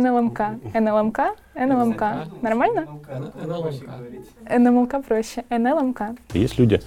[0.00, 0.40] НЛМК.
[0.74, 1.18] НЛМК?
[1.54, 2.02] НЛМК.
[2.42, 2.88] Нормально?
[4.50, 5.44] НЛМК проще.
[5.50, 6.18] НЛМК.
[6.32, 6.82] Есть люди,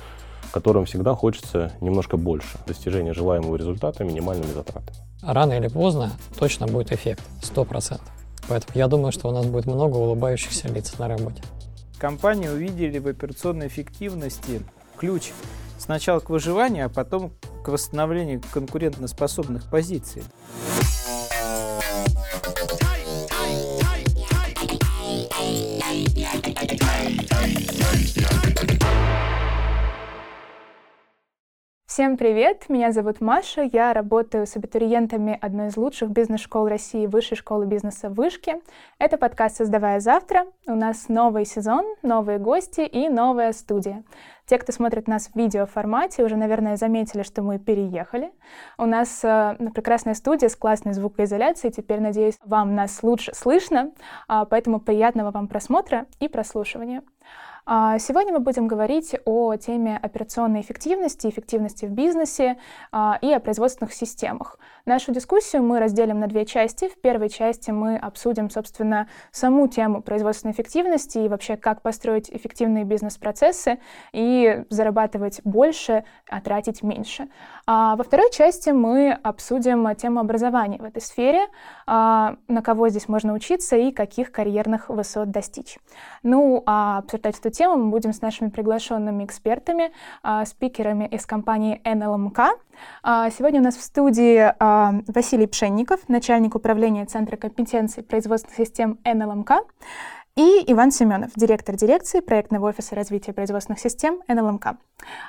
[0.51, 4.97] которым всегда хочется немножко больше достижения желаемого результата минимальными затратами.
[5.23, 7.99] Рано или поздно точно будет эффект, 100%.
[8.49, 11.42] Поэтому я думаю, что у нас будет много улыбающихся лиц на работе.
[12.00, 14.62] Компании увидели в операционной эффективности
[14.98, 15.32] ключ
[15.78, 17.32] сначала к выживанию, а потом
[17.64, 20.24] к восстановлению конкурентоспособных позиций.
[31.97, 32.69] Всем привет!
[32.69, 33.64] Меня зовут Маша.
[33.64, 38.61] Я работаю с абитуриентами одной из лучших бизнес-школ России Высшей школы бизнеса Вышки.
[39.00, 40.45] Это подкаст «Создавая завтра».
[40.67, 44.03] У нас новый сезон, новые гости и новая студия.
[44.45, 48.31] Те, кто смотрит нас в видеоформате, уже, наверное, заметили, что мы переехали.
[48.78, 51.73] У нас э, прекрасная студия с классной звукоизоляцией.
[51.73, 53.92] Теперь, надеюсь, вам нас лучше слышно.
[54.30, 57.02] Э, поэтому приятного вам просмотра и прослушивания.
[57.70, 62.56] А, сегодня мы будем говорить о теме операционной эффективности, эффективности в бизнесе
[62.94, 64.58] а, и о производственных системах.
[64.86, 66.88] Нашу дискуссию мы разделим на две части.
[66.88, 72.86] В первой части мы обсудим, собственно, саму тему производственной эффективности и вообще, как построить эффективные
[72.86, 73.80] бизнес-процессы
[74.14, 77.28] и зарабатывать больше, а тратить меньше.
[77.66, 81.48] А во второй части мы обсудим тему образования в этой сфере,
[81.86, 85.78] на кого здесь можно учиться и каких карьерных высот достичь.
[86.24, 89.91] Ну, а обсуждать эту тему мы будем с нашими приглашенными экспертами,
[90.22, 92.50] а, спикерами из компании NLMK.
[93.03, 99.00] А, сегодня у нас в студии а, Василий Пшенников, начальник управления Центра компетенций производственных систем
[99.03, 99.66] NLMK,
[100.35, 104.78] и Иван Семенов, директор дирекции проектного офиса развития производственных систем НЛМК.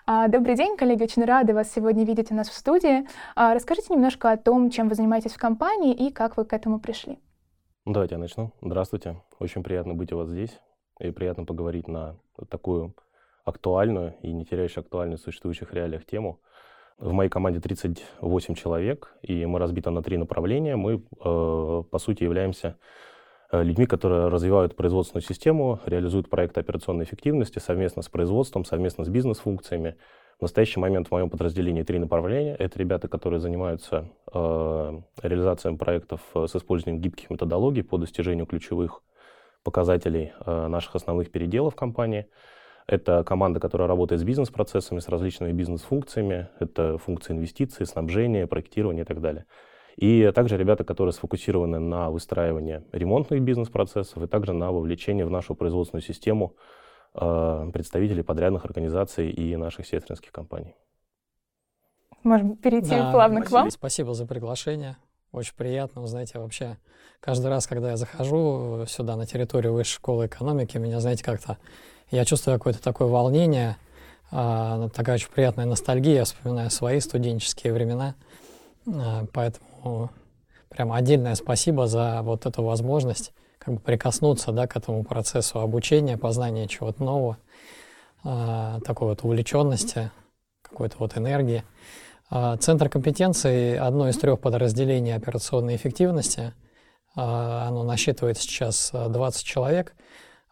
[0.06, 3.08] Добрый день, коллеги, очень рады вас сегодня видеть у нас в студии.
[3.34, 7.18] Расскажите немножко о том, чем вы занимаетесь в компании и как вы к этому пришли.
[7.86, 8.52] Давайте я начну.
[8.60, 9.16] Здравствуйте.
[9.38, 10.60] Очень приятно быть у вас здесь
[11.00, 12.16] и приятно поговорить на
[12.48, 12.94] такую
[13.44, 16.40] актуальную и не теряющую актуальность в существующих реалиях тему.
[16.98, 20.76] В моей команде 38 человек, и мы разбиты на три направления.
[20.76, 22.76] Мы, э, по сути, являемся
[23.52, 29.08] э, людьми, которые развивают производственную систему, реализуют проекты операционной эффективности совместно с производством, совместно с
[29.08, 29.96] бизнес-функциями.
[30.38, 32.54] В настоящий момент в моем подразделении три направления.
[32.56, 39.02] Это ребята, которые занимаются э, реализацией проектов с использованием гибких методологий по достижению ключевых
[39.68, 42.26] показателей э, наших основных переделов компании.
[42.86, 46.48] Это команда, которая работает с бизнес-процессами, с различными бизнес-функциями.
[46.58, 49.44] Это функции инвестиций, снабжения, проектирования и так далее.
[49.96, 55.54] И также ребята, которые сфокусированы на выстраивании ремонтных бизнес-процессов и также на вовлечении в нашу
[55.54, 56.54] производственную систему
[57.14, 60.74] э, представителей подрядных организаций и наших сестринских компаний.
[62.22, 63.48] Можем перейти да, плавно спасибо.
[63.48, 63.70] к вам.
[63.70, 64.96] Спасибо за приглашение.
[65.30, 66.78] Очень приятно, вы знаете, вообще
[67.20, 71.58] каждый раз, когда я захожу сюда, на территорию высшей школы экономики, меня, знаете, как-то,
[72.10, 73.76] я чувствую какое-то такое волнение,
[74.30, 78.14] э, такая очень приятная ностальгия, я вспоминаю свои студенческие времена,
[78.86, 80.10] э, поэтому
[80.70, 86.16] прямо отдельное спасибо за вот эту возможность как бы прикоснуться, да, к этому процессу обучения,
[86.16, 87.36] познания чего-то нового,
[88.24, 90.10] э, такой вот увлеченности,
[90.62, 91.64] какой-то вот энергии.
[92.30, 96.52] А, центр компетенции– одно из трех подразделений операционной эффективности.
[97.16, 99.94] А, оно насчитывает сейчас 20 человек.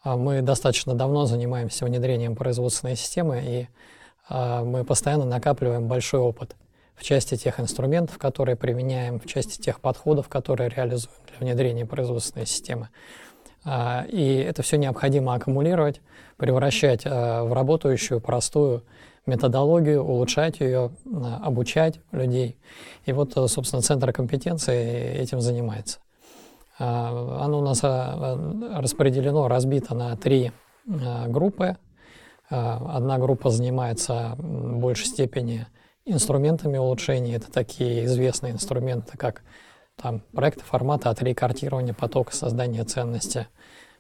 [0.03, 3.69] А, мы достаточно давно занимаемся внедрением производственной системы, и
[4.29, 6.57] мы постоянно накапливаем большой опыт
[6.97, 12.45] в части тех инструментов, которые применяем, в части тех подходов, которые реализуем для внедрения производственной
[12.45, 12.89] системы.
[13.65, 16.01] И это все необходимо аккумулировать,
[16.39, 18.83] превращать в работающую, простую,
[19.27, 20.93] методологию, улучшать ее,
[21.43, 22.57] обучать людей.
[23.05, 25.99] И вот, э, собственно, Центр компетенции этим занимается.
[26.79, 28.39] А, оно у нас а,
[28.77, 30.53] распределено, разбито на три
[30.87, 31.77] группы.
[32.49, 35.67] Одна группа занимается в большей степени
[36.05, 37.35] инструментами улучшения.
[37.35, 39.43] Это такие известные инструменты, как
[40.01, 43.49] там, проекты формата А3, картирование потока, создание ценности,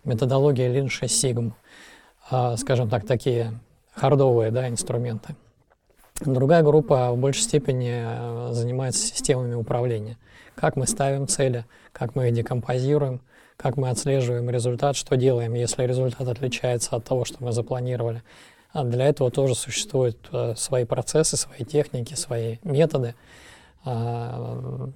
[0.04, 3.58] методология Lean 6 Sigma, скажем так, такие
[3.96, 5.34] хардовые да, инструменты.
[6.20, 10.16] Другая группа в большей степени э, занимается системами управления.
[10.54, 13.20] Как мы ставим цели, как мы их декомпозируем,
[13.56, 18.22] как мы отслеживаем результат, что делаем, если результат отличается от того, что мы запланировали.
[18.72, 23.14] А для этого тоже существуют э, свои процессы, свои техники, свои методы,
[23.84, 24.88] э,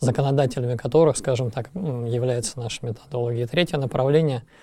[0.00, 3.46] законодателями которых, скажем так, является наша методология.
[3.46, 4.42] третье направление—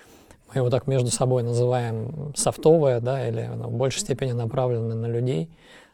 [0.48, 5.06] мы его так между собой называем софтовое, да, или ну, в большей степени направленное на
[5.06, 5.50] людей,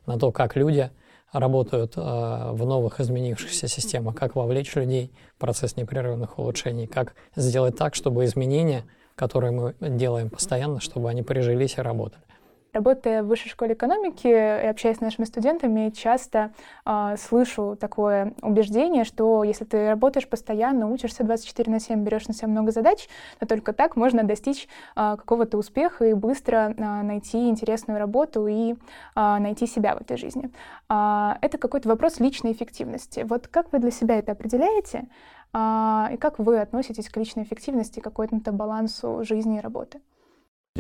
[0.06, 0.90] на то, как люди
[1.32, 7.76] работают э, в новых изменившихся системах, как вовлечь людей в процесс непрерывных улучшений, как сделать
[7.76, 12.22] так, чтобы изменения, которые мы делаем постоянно, чтобы они прижились и работали.
[12.72, 16.52] Работая в высшей школе экономики и общаясь с нашими студентами, часто
[16.86, 22.34] э, слышу такое убеждение, что если ты работаешь постоянно, учишься 24 на 7, берешь на
[22.34, 23.08] себя много задач,
[23.40, 28.74] то только так можно достичь э, какого-то успеха и быстро э, найти интересную работу и
[28.74, 28.76] э,
[29.16, 30.50] найти себя в этой жизни.
[30.88, 33.26] Э, это какой-то вопрос личной эффективности.
[33.28, 35.08] Вот как вы для себя это определяете?
[35.52, 40.00] Э, и как вы относитесь к личной эффективности, к какому-то балансу жизни и работы?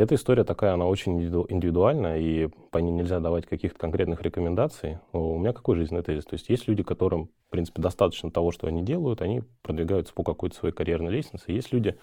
[0.00, 4.98] Эта история такая, она очень индивидуальна, и по ней нельзя давать каких-то конкретных рекомендаций.
[5.12, 6.24] У меня какой жизненный тезис?
[6.24, 10.22] То есть есть люди, которым, в принципе, достаточно того, что они делают, они продвигаются по
[10.22, 11.52] какой-то своей карьерной лестнице.
[11.52, 11.98] Есть люди,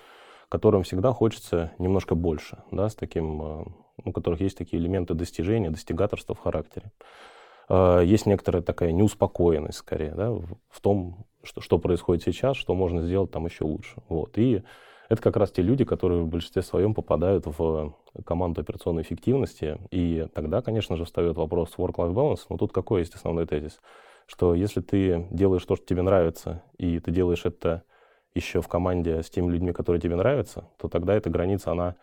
[0.47, 3.65] которым всегда хочется немножко больше, да, с таким, э,
[4.05, 6.91] у которых есть такие элементы достижения, достигаторства в характере.
[7.67, 13.01] Э, есть некоторая такая неуспокоенность, скорее, да, в том, что, что происходит сейчас, что можно
[13.01, 13.95] сделать там еще лучше.
[14.07, 14.37] Вот.
[14.37, 14.61] И
[15.09, 17.93] это как раз те люди, которые в большинстве своем попадают в
[18.25, 19.79] команду операционной эффективности.
[19.91, 22.41] И тогда, конечно же, встает вопрос work-life balance.
[22.49, 23.79] Но тут какой есть основной тезис?
[24.25, 27.83] Что если ты делаешь то, что тебе нравится, и ты делаешь это
[28.33, 31.95] еще в команде с теми людьми, которые тебе нравятся, то тогда эта граница, она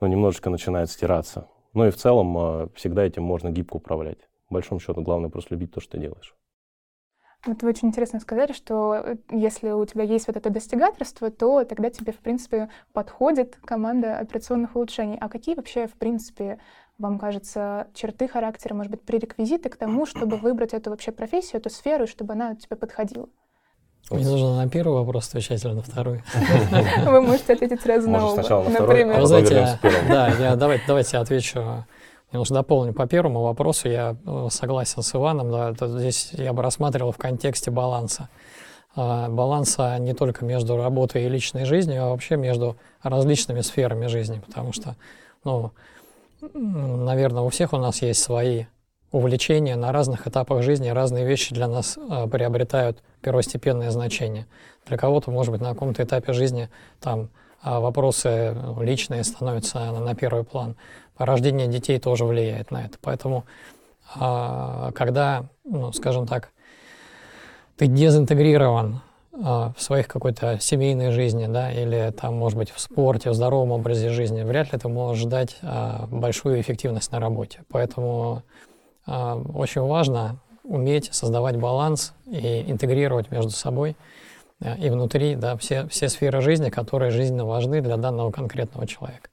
[0.00, 1.48] ну, немножечко начинает стираться.
[1.74, 4.28] Ну и в целом э, всегда этим можно гибко управлять.
[4.48, 6.34] В большом счету, главное просто любить то, что ты делаешь.
[7.44, 11.64] Вот вы очень интересно сказали, что э, если у тебя есть вот это достигаторство, то
[11.64, 15.18] тогда тебе, в принципе, подходит команда операционных улучшений.
[15.20, 16.60] А какие вообще, в принципе,
[16.98, 21.68] вам кажется, черты характера, может быть, пререквизиты к тому, чтобы выбрать эту вообще профессию, эту
[21.68, 23.28] сферу, чтобы она тебе подходила?
[24.10, 26.22] Мне нужно на первый вопрос отвечать или на второй?
[27.04, 28.34] Вы можете ответить сразу на оба.
[28.34, 29.20] сначала на второй, например.
[29.20, 31.84] а да, я, давайте, давайте отвечу
[32.32, 33.88] Немножко дополню по первому вопросу.
[33.88, 35.50] Я э, согласен с Иваном.
[35.50, 38.30] Да, здесь я бы рассматривал в контексте баланса.
[38.94, 44.42] А, баланса не только между работой и личной жизнью, а вообще между различными сферами жизни.
[44.46, 44.96] Потому что,
[45.44, 45.72] ну,
[46.54, 48.64] наверное, у всех у нас есть свои
[49.10, 54.46] увлечения на разных этапах жизни, разные вещи для нас а, приобретают первостепенное значение.
[54.86, 57.28] Для кого-то, может быть, на каком-то этапе жизни там
[57.64, 60.74] а вопросы личные становятся на первый план
[61.16, 62.98] рождение детей тоже влияет на это.
[63.00, 63.44] Поэтому,
[64.14, 66.50] а, когда, ну, скажем так,
[67.76, 69.00] ты дезинтегрирован
[69.32, 73.72] а, в своих какой-то семейной жизни, да, или там, может быть, в спорте, в здоровом
[73.72, 77.60] образе жизни, вряд ли ты можешь ждать а, большую эффективность на работе.
[77.68, 78.42] Поэтому
[79.04, 83.96] очень важно уметь создавать баланс и интегрировать между собой
[84.78, 89.28] и внутри да, все, все сферы жизни, которые жизненно важны для данного конкретного человека.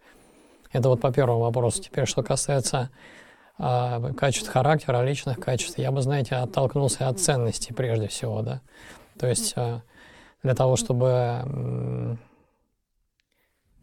[0.71, 1.81] Это вот по первому вопросу.
[1.81, 2.89] Теперь, что касается
[3.57, 8.61] э, качеств характера, личных качеств, я бы, знаете, оттолкнулся от ценностей прежде всего, да.
[9.17, 9.81] То есть э,
[10.43, 12.15] для того, чтобы э,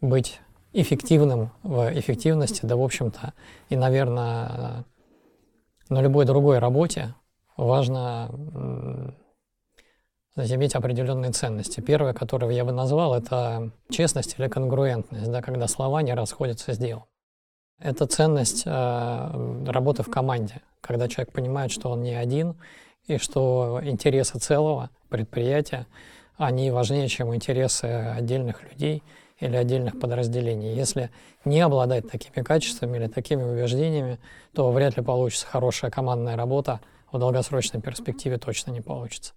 [0.00, 0.40] быть
[0.72, 3.32] эффективным в эффективности, да, в общем-то,
[3.68, 4.84] и, наверное,
[5.88, 7.14] на любой другой работе
[7.56, 9.14] важно
[10.36, 11.80] иметь определенные ценности.
[11.80, 16.78] Первое, которое я бы назвал, это честность или конгруентность, да, когда слова не расходятся с
[16.78, 17.04] делом.
[17.78, 22.56] Это ценность э, работы в команде, когда человек понимает, что он не один,
[23.06, 25.86] и что интересы целого предприятия,
[26.36, 29.02] они важнее, чем интересы отдельных людей
[29.38, 30.74] или отдельных подразделений.
[30.74, 31.10] Если
[31.44, 34.18] не обладать такими качествами или такими убеждениями,
[34.54, 36.80] то вряд ли получится хорошая командная работа
[37.12, 39.34] в долгосрочной перспективе точно не получится.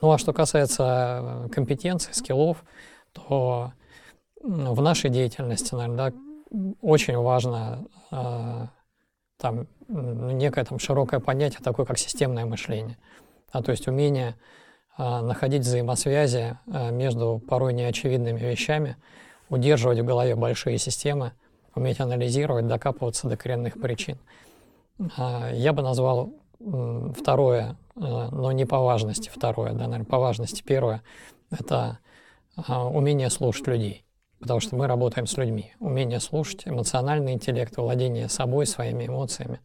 [0.00, 2.64] Ну а что касается э, компетенций, скиллов,
[3.12, 3.72] то
[4.42, 6.16] в нашей деятельности, наверное, да,
[6.80, 8.66] очень важно э,
[9.38, 12.98] там некое там широкое понятие, такое как системное мышление.
[13.50, 14.36] А, то есть умение
[14.98, 18.96] э, находить взаимосвязи э, между порой неочевидными вещами,
[19.48, 21.32] удерживать в голове большие системы,
[21.74, 24.18] уметь анализировать, докапываться до коренных причин.
[25.18, 26.32] Э, я бы назвал
[27.16, 31.02] Второе, э, но не по важности второе, да, наверное, по важности первое,
[31.50, 31.98] это
[32.56, 34.04] а, умение слушать людей.
[34.38, 35.72] Потому что мы работаем с людьми.
[35.78, 39.60] Умение слушать, эмоциональный интеллект, владение собой, своими эмоциями.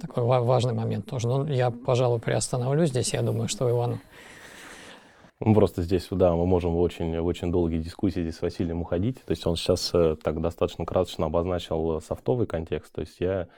[0.00, 1.26] Такой важный момент тоже.
[1.26, 3.12] Но я, пожалуй, приостановлюсь здесь.
[3.12, 4.00] Я думаю, что Иван
[5.42, 8.82] ну, просто здесь, да, мы можем в очень, в очень долгие дискуссии здесь с Василием
[8.82, 9.24] уходить.
[9.24, 12.92] То есть он сейчас э, так достаточно красочно обозначил софтовый контекст.
[12.92, 13.48] То есть я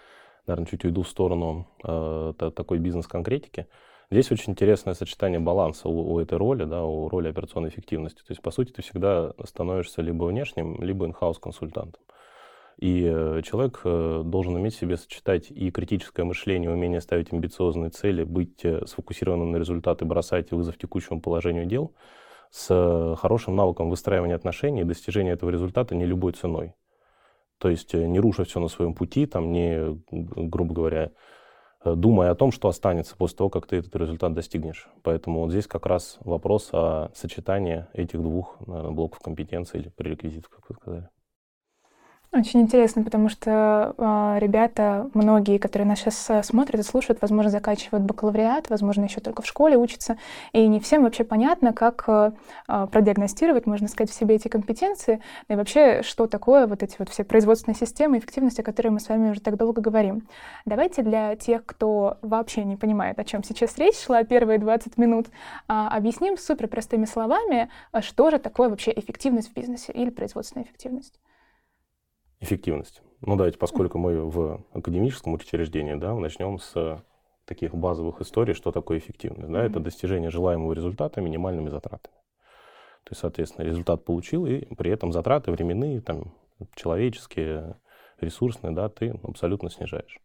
[0.46, 3.66] наверное, чуть уйду в сторону э, такой бизнес-конкретики.
[4.10, 8.18] Здесь очень интересное сочетание баланса у, у этой роли, да, у роли операционной эффективности.
[8.18, 12.02] То есть, по сути, ты всегда становишься либо внешним, либо инхаус консультантом.
[12.78, 18.24] И э, человек э, должен уметь себе сочетать и критическое мышление, умение ставить амбициозные цели,
[18.24, 21.94] быть э, сфокусированным на результаты, бросать вызов текущему положению дел,
[22.50, 26.74] с хорошим навыком выстраивания отношений и достижения этого результата не любой ценой.
[27.62, 31.12] То есть не руша все на своем пути, там, не, грубо говоря,
[31.84, 34.88] думая о том, что останется после того, как ты этот результат достигнешь.
[35.04, 40.50] Поэтому вот здесь как раз вопрос о сочетании этих двух наверное, блоков компетенции или пререквизитов,
[40.50, 41.08] как вы сказали.
[42.34, 47.50] Очень интересно, потому что э, ребята, многие, которые нас сейчас э, смотрят и слушают, возможно,
[47.50, 50.16] заканчивают бакалавриат, возможно, еще только в школе учатся,
[50.54, 52.32] и не всем вообще понятно, как э,
[52.68, 57.10] а, продиагностировать, можно сказать, в себе эти компетенции, и вообще, что такое вот эти вот
[57.10, 60.26] все производственные системы, эффективность, о которой мы с вами уже так долго говорим.
[60.64, 65.26] Давайте для тех, кто вообще не понимает, о чем сейчас речь шла, первые 20 минут,
[65.26, 65.30] э,
[65.68, 67.68] объясним супер простыми словами,
[68.00, 71.20] что же такое вообще эффективность в бизнесе или производственная эффективность
[72.42, 73.02] эффективность.
[73.20, 77.02] Ну, давайте, поскольку мы в академическом учреждении, да, начнем с
[77.44, 79.50] таких базовых историй, что такое эффективность.
[79.50, 82.14] Да, это достижение желаемого результата минимальными затратами.
[83.04, 86.34] То есть, соответственно, результат получил, и при этом затраты временные, там,
[86.74, 87.76] человеческие,
[88.20, 90.20] ресурсные, да, ты абсолютно снижаешь.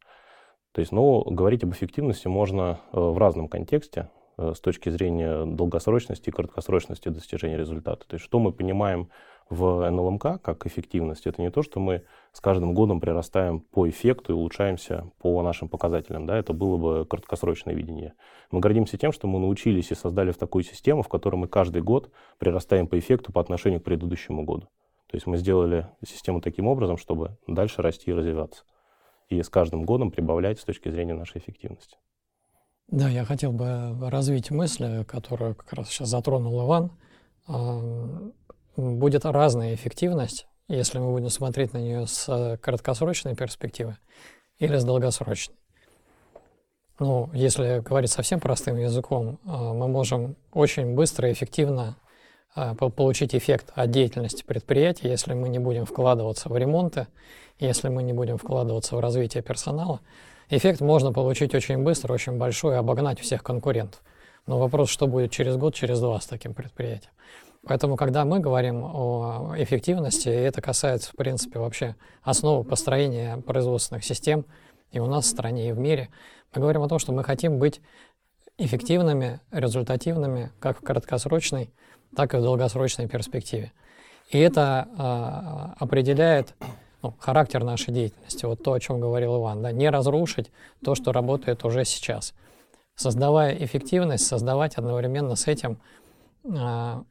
[0.74, 6.30] То есть, но говорить об эффективности можно э, в разном контексте с точки зрения долгосрочности
[6.30, 8.06] и краткосрочности достижения результата.
[8.08, 9.10] То есть, что мы понимаем
[9.50, 12.04] в НЛМК как эффективность, это не то, что мы
[12.34, 16.26] с каждым годом прирастаем по эффекту и улучшаемся по нашим показателям.
[16.26, 18.14] Да, это было бы краткосрочное видение.
[18.52, 21.82] Мы гордимся тем, что мы научились и создали в такую систему, в которой мы каждый
[21.82, 24.68] год прирастаем по эффекту по отношению к предыдущему году.
[25.08, 28.66] То есть мы сделали систему таким образом, чтобы дальше расти и развиваться.
[29.30, 31.98] И с каждым годом прибавлять с точки зрения нашей эффективности.
[32.88, 36.92] Да, я хотел бы развить мысль, которую как раз сейчас затронул Иван
[38.78, 43.98] будет разная эффективность, если мы будем смотреть на нее с э, краткосрочной перспективы
[44.60, 45.56] или с долгосрочной.
[47.00, 51.98] Ну, если говорить совсем простым языком, э, мы можем очень быстро и эффективно
[52.56, 57.08] э, получить эффект от деятельности предприятия, если мы не будем вкладываться в ремонты,
[57.60, 60.02] если мы не будем вкладываться в развитие персонала.
[60.50, 64.02] Эффект можно получить очень быстро, очень большой, и обогнать всех конкурентов.
[64.46, 67.12] Но вопрос, что будет через год, через два с таким предприятием.
[67.66, 74.46] Поэтому, когда мы говорим о эффективности, это касается, в принципе, вообще основы построения производственных систем
[74.92, 76.10] и у нас в стране, и в мире,
[76.56, 77.82] мы говорим о том, что мы хотим быть
[78.58, 81.74] эффективными, результативными как в краткосрочной,
[82.16, 83.74] так и в долгосрочной перспективе.
[84.30, 86.56] И это э, определяет
[87.04, 90.52] ну, характер нашей деятельности, вот то, о чем говорил Иван, да, не разрушить
[90.84, 92.34] то, что работает уже сейчас.
[92.96, 95.78] Создавая эффективность, создавать одновременно с этим
[96.44, 97.04] э,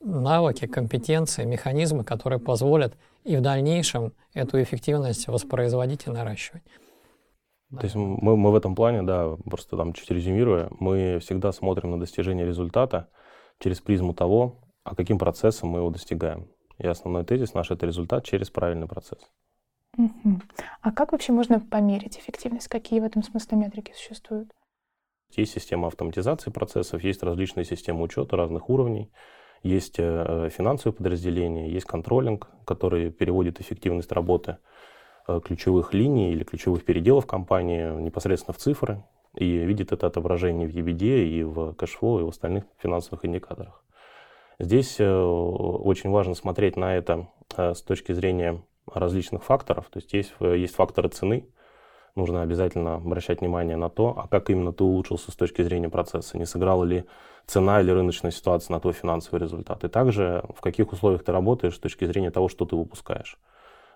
[0.00, 6.62] навыки, компетенции, механизмы, которые позволят и в дальнейшем эту эффективность воспроизводить и наращивать.
[7.70, 11.90] То есть мы, мы в этом плане, да, просто там чуть резюмируя, мы всегда смотрим
[11.90, 13.08] на достижение результата
[13.58, 16.48] через призму того, а каким процессом мы его достигаем.
[16.78, 19.30] И основной тезис наш— это результат через правильный процесс.
[19.96, 20.40] Угу.
[20.82, 22.68] А как вообще можно померить эффективность?
[22.68, 24.50] Какие в этом смысле метрики существуют?
[25.30, 29.10] Есть система автоматизации процессов, есть различные системы учета разных уровней.
[29.62, 34.58] Есть э, финансовые подразделения, есть контроллинг, который переводит эффективность работы
[35.26, 39.04] э, ключевых линий или ключевых переделов компании непосредственно в цифры
[39.34, 43.82] и видит это отображение в EBITDA и в cash flow и в остальных финансовых индикаторах.
[44.58, 49.86] Здесь э, очень важно смотреть на это с точки зрения различных факторов.
[49.90, 51.48] То есть есть, есть факторы цены,
[52.14, 56.38] нужно обязательно обращать внимание на то, а как именно ты улучшился с точки зрения процесса,
[56.38, 57.04] не сыграла ли
[57.46, 59.84] цена или рыночная ситуация на твой финансовый результат.
[59.84, 63.38] И также в каких условиях ты работаешь с точки зрения того, что ты выпускаешь.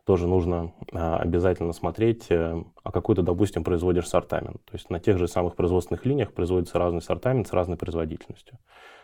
[0.09, 4.65] Тоже нужно а, обязательно смотреть, э, а какой ты, допустим, производишь сортамент.
[4.65, 8.57] То есть на тех же самых производственных линиях производится разный сортамент с разной производительностью.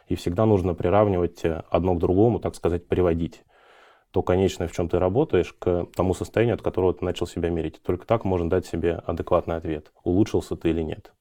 [0.09, 3.45] И всегда нужно приравнивать э, одно к другому, так сказать, приводить
[4.13, 7.83] то конечное, в чем ты работаешь, к тому состоянию, от которого ты начал себя мерить.
[7.83, 11.13] Только так можно дать себе адекватный ответ, улучшился ты или нет.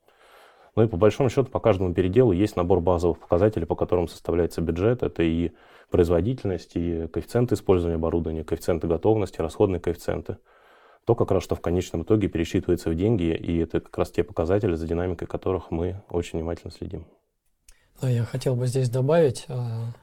[0.75, 4.61] Ну и по большому счету по каждому переделу есть набор базовых показателей, по которым составляется
[4.61, 5.03] бюджет.
[5.03, 5.51] Это и
[5.91, 10.37] производительность, и коэффициенты использования оборудования, коэффициенты готовности, расходные коэффициенты.
[11.05, 14.23] То как раз, что в конечном итоге пересчитывается в деньги, и это как раз те
[14.23, 17.05] показатели, за динамикой которых мы очень внимательно следим.
[18.01, 19.93] Я хотел бы здесь добавить, а,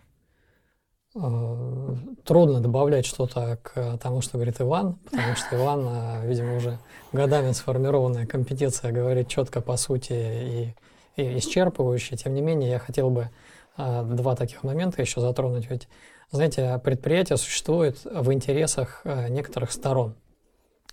[1.12, 6.78] трудно добавлять что-то к тому, что говорит Иван, потому что Иван, а, видимо, уже
[7.12, 10.74] годами сформированная компетенция говорит четко по сути и,
[11.16, 12.16] и исчерпывающе.
[12.16, 13.30] Тем не менее, я хотел бы
[13.76, 15.68] два таких момента еще затронуть.
[15.70, 15.88] Ведь,
[16.30, 20.14] знаете, предприятие существует в интересах некоторых сторон.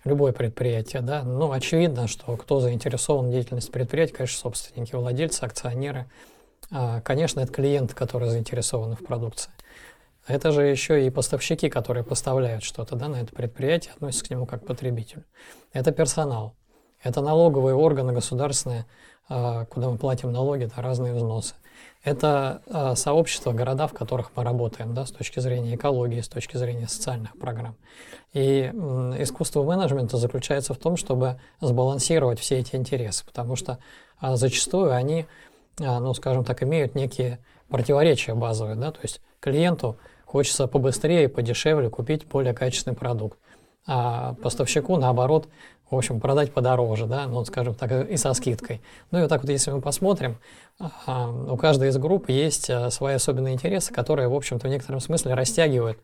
[0.03, 1.23] Любое предприятие, да.
[1.23, 6.05] Ну, очевидно, что кто заинтересован в деятельности предприятия, конечно, собственники, владельцы, акционеры.
[6.71, 9.51] А, конечно, это клиенты, которые заинтересованы в продукции.
[10.27, 14.45] Это же еще и поставщики, которые поставляют что-то да, на это предприятие, относятся к нему
[14.45, 15.23] как к потребителю.
[15.71, 16.53] Это персонал.
[17.01, 18.85] Это налоговые органы государственные,
[19.27, 21.55] куда мы платим налоги, да, разные взносы.
[22.03, 26.57] Это э, сообщество, города, в которых мы работаем, да, с точки зрения экологии, с точки
[26.57, 27.75] зрения социальных программ.
[28.33, 28.71] И
[29.19, 33.79] искусство менеджмента заключается в том, чтобы сбалансировать все эти интересы, потому что
[34.21, 35.25] э, зачастую они,
[35.79, 41.89] ну, скажем так, имеют некие противоречия базовые, да, то есть клиенту хочется побыстрее и подешевле
[41.89, 43.39] купить более качественный продукт,
[43.87, 45.47] а поставщику, наоборот,
[45.89, 48.81] в общем, продать подороже, да, ну, скажем так, и со скидкой.
[49.11, 50.37] Ну и вот так вот, если мы посмотрим,
[50.79, 54.99] а, у каждой из групп есть а, свои особенные интересы, которые, в общем-то, в некотором
[54.99, 55.97] смысле растягивают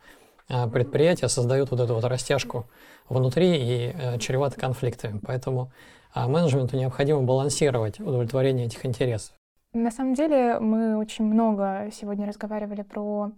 [0.48, 2.65] а, предприятия, создают вот эту вот растяжку
[3.10, 5.20] внутри и чреваты конфликтами.
[5.22, 5.74] Поэтому
[6.15, 9.34] менеджменту необходимо балансировать удовлетворение этих интересов.
[9.74, 13.32] На самом деле мы очень много сегодня разговаривали про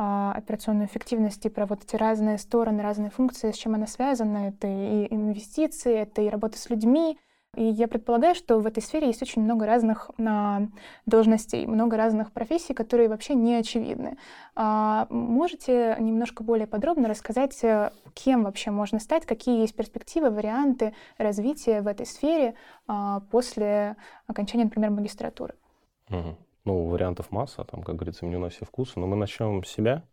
[0.00, 4.48] операционную эффективность и про вот эти разные стороны, разные функции, с чем она связана.
[4.48, 7.18] Это и инвестиции, это и работа с людьми.
[7.56, 10.62] И я предполагаю, что в этой сфере есть очень много разных а,
[11.04, 14.18] должностей, много разных профессий, которые вообще не очевидны.
[14.54, 20.94] А, можете немножко более подробно рассказать, э, кем вообще можно стать, какие есть перспективы, варианты
[21.18, 22.54] развития в этой сфере
[22.86, 23.96] а, после
[24.28, 25.54] окончания, например, магистратуры?
[26.08, 26.36] Угу.
[26.70, 29.00] Ну, вариантов масса, там, как говорится, меню на все вкусы.
[29.00, 30.04] Но мы начнем с себя,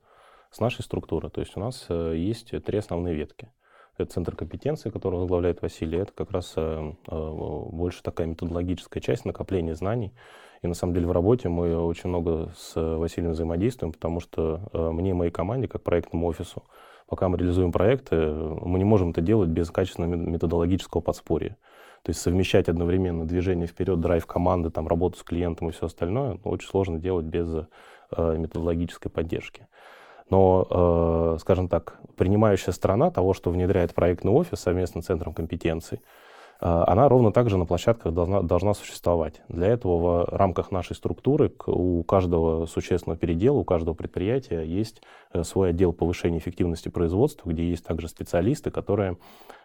[0.50, 1.30] с нашей структуры.
[1.30, 3.52] То есть у нас э, есть три основные ветки.
[3.96, 6.00] Это центр компетенции, который возглавляет Василий.
[6.00, 7.32] Это как раз э, э,
[7.72, 10.16] больше такая методологическая часть накопления знаний.
[10.64, 15.12] И на самом деле в работе мы очень много с Василием взаимодействуем, потому что мне
[15.12, 16.64] и моей команде, как проектному офису,
[17.08, 21.56] пока мы реализуем проекты, мы не можем это делать без качественного методологического подспорья.
[22.08, 26.40] То есть совмещать одновременно движение вперед, драйв команды, там, работу с клиентом и все остальное
[26.42, 29.68] ну, очень сложно делать без э, методологической поддержки.
[30.30, 36.00] Но, э, скажем так, принимающая сторона того, что внедряет проектный офис совместно с Центром компетенций,
[36.60, 39.42] она ровно так же на площадках должна, должна существовать.
[39.48, 45.02] Для этого в рамках нашей структуры у каждого существенного передела, у каждого предприятия есть
[45.34, 49.18] э, свой отдел повышения эффективности производства, где есть также специалисты, которые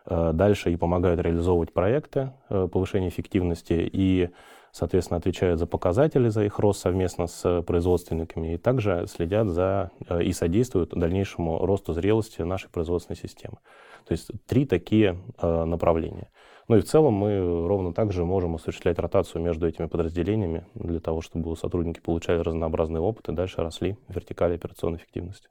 [0.04, 4.30] Э, дальше и помогают реализовывать проекты э, повышения эффективности и,
[4.72, 10.24] соответственно, отвечают за показатели, за их рост совместно с производственниками, и также следят за э,
[10.24, 13.58] и содействуют дальнейшему росту зрелости нашей производственной системы.
[14.06, 16.28] То есть три такие направления.
[16.72, 21.00] Ну и в целом мы ровно так же можем осуществлять ротацию между этими подразделениями для
[21.00, 25.50] того, чтобы сотрудники получали разнообразный опыт и дальше росли в вертикали операционной эффективности.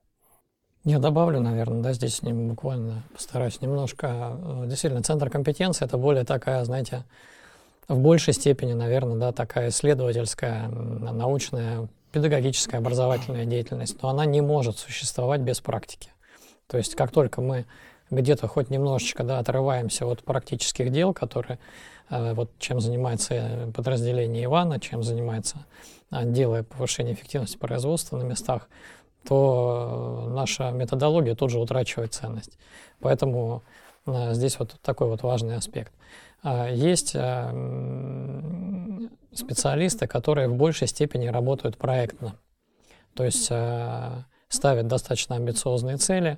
[0.83, 4.35] Я добавлю, наверное, да, здесь ним буквально постараюсь немножко.
[4.35, 7.03] Э, действительно, центр компетенции это более такая, знаете,
[7.87, 14.79] в большей степени, наверное, да, такая исследовательская, научная, педагогическая, образовательная деятельность, но она не может
[14.79, 16.09] существовать без практики.
[16.65, 17.67] То есть как только мы
[18.11, 21.57] где-то хоть немножечко да, отрываемся от практических дел, которые
[22.09, 25.65] э, вот чем занимается подразделение Ивана, чем занимается
[26.09, 28.69] отделы повышения эффективности производства на местах,
[29.27, 32.57] то наша методология тут же утрачивает ценность.
[32.99, 33.63] Поэтому
[34.05, 35.93] э, здесь вот такой вот важный аспект.
[36.43, 37.51] Есть э,
[39.31, 42.35] специалисты, которые в большей степени работают проектно,
[43.13, 46.37] то есть э, ставят достаточно амбициозные цели,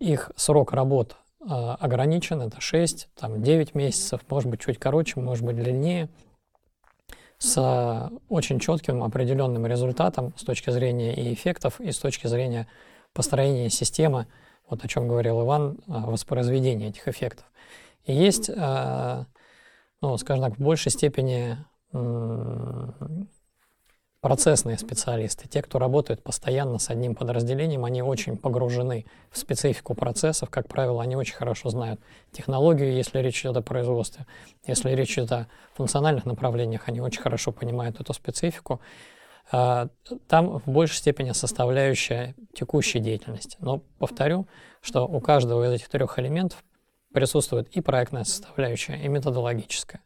[0.00, 5.56] их срок работы ограничен, это 6, там, 9 месяцев, может быть, чуть короче, может быть,
[5.56, 6.08] длиннее–
[7.40, 12.68] с очень четким определенным результатом с точки зрения и эффектов, и с точки зрения
[13.14, 14.26] построения системы,
[14.68, 17.46] вот о чем говорил Иван, а, воспроизведения этих эффектов.
[18.04, 19.24] И есть, а,
[20.02, 21.58] ну, скажем так, в большей степени
[24.20, 30.50] процессные специалисты, те, кто работает постоянно с одним подразделением, они очень погружены в специфику процессов.
[30.50, 34.26] Как правило, они очень хорошо знают технологию, если речь идет о производстве.
[34.66, 38.80] Если речь идет о функциональных направлениях, они очень хорошо понимают эту специфику.
[39.52, 39.88] А,
[40.28, 43.56] там в большей степени составляющая текущей деятельности.
[43.60, 44.46] Но повторю,
[44.82, 46.62] что у каждого из этих трех элементов
[47.12, 50.02] присутствует и проектная составляющая, и методологическая.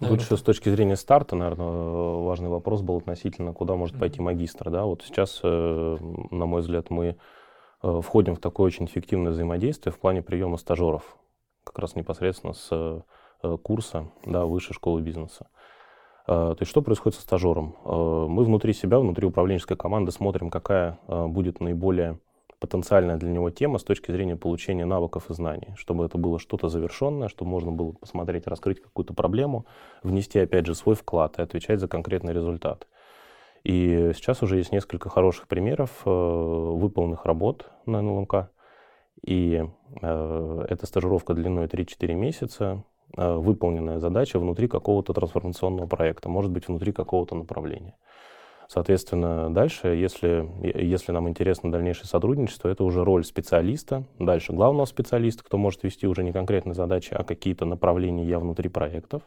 [0.00, 4.70] Тут еще с точки зрения старта, наверное, важный вопрос был относительно, куда может пойти магистр.
[4.70, 4.84] Да?
[4.84, 5.96] Вот сейчас, э,
[6.30, 7.16] на мой взгляд, мы
[7.82, 11.16] э, входим в такое очень эффективное взаимодействие в плане приема стажеров,
[11.64, 15.48] как раз непосредственно с э, курса да, высшей школы бизнеса.
[16.26, 17.74] То есть что происходит со стажером?
[17.84, 22.20] Мы внутри себя, внутри управленческой команды смотрим, какая будет наиболее
[22.60, 26.68] потенциальная для него тема с точки зрения получения навыков и знаний, чтобы это было что-то
[26.68, 29.66] завершенное, чтобы можно было посмотреть, раскрыть какую-то проблему,
[30.02, 32.86] внести, опять же, свой вклад и отвечать за конкретный результат.
[33.64, 38.50] И сейчас уже есть несколько хороших примеров э, выполненных работ на НЛМК.
[39.26, 39.64] И
[40.00, 42.84] э, эта стажировка длиной 3-4 месяца,
[43.16, 47.96] э, выполненная задача внутри какого-то трансформационного проекта, может быть, внутри какого-то направления.
[48.72, 55.42] Соответственно, дальше, если, если нам интересно дальнейшее сотрудничество, это уже роль специалиста, дальше главного специалиста,
[55.42, 59.22] кто может вести уже не конкретные задачи, а какие-то направления я внутри проектов.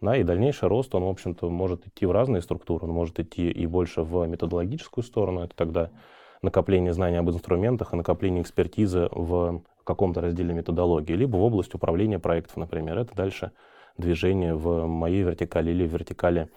[0.00, 3.48] Да, и дальнейший рост, он, в общем-то, может идти в разные структуры, он может идти
[3.48, 5.90] и больше в методологическую сторону, это тогда
[6.42, 12.18] накопление знаний об инструментах и накопление экспертизы в каком-то разделе методологии, либо в область управления
[12.18, 12.98] проектов, например.
[12.98, 13.52] Это дальше
[13.96, 16.48] движение в моей вертикали или в вертикали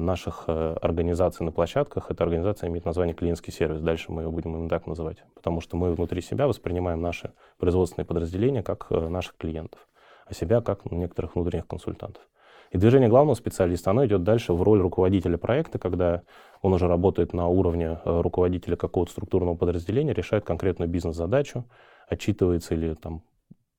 [0.00, 2.10] наших э, организаций на площадках.
[2.10, 3.80] Эта организация имеет название клиентский сервис.
[3.80, 5.22] Дальше мы ее будем именно так называть.
[5.34, 9.86] Потому что мы внутри себя воспринимаем наши производственные подразделения как э, наших клиентов,
[10.26, 12.22] а себя как некоторых внутренних консультантов.
[12.70, 16.22] И движение главного специалиста, оно идет дальше в роль руководителя проекта, когда
[16.62, 21.64] он уже работает на уровне руководителя какого-то структурного подразделения, решает конкретную бизнес-задачу,
[22.08, 23.24] отчитывается или там,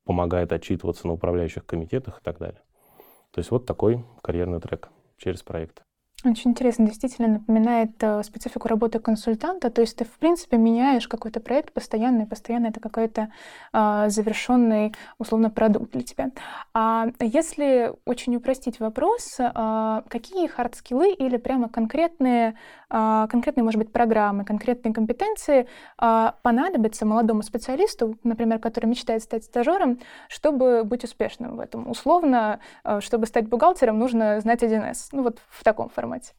[0.03, 2.61] помогает отчитываться на управляющих комитетах и так далее.
[3.31, 4.89] То есть вот такой карьерный трек
[5.21, 5.83] через проект.
[6.23, 9.71] Очень интересно, действительно напоминает э, специфику работы консультанта.
[9.71, 13.31] То есть ты, в принципе, меняешь какой-то проект постоянно, и постоянно это какой-то
[13.73, 16.29] э, завершенный, условно, продукт для тебя.
[16.75, 22.55] А если очень упростить вопрос, э, какие хард-скиллы или прямо конкретные,
[22.91, 25.67] э, конкретные, может быть, программы, конкретные компетенции
[25.99, 31.89] э, понадобятся молодому специалисту, например, который мечтает стать стажером, чтобы быть успешным в этом?
[31.89, 35.09] Условно, э, чтобы стать бухгалтером, нужно знать 1С.
[35.13, 36.33] Ну вот в таком формате формате?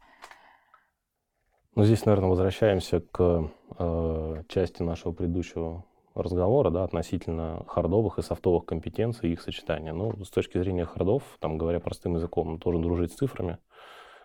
[1.75, 8.67] Ну, здесь, наверное, возвращаемся к э, части нашего предыдущего разговора, да, относительно хардовых и софтовых
[8.67, 9.95] компетенций и их сочетания.
[9.95, 13.57] Ну, с точки зрения хардов, там, говоря простым языком, он должен дружить с цифрами,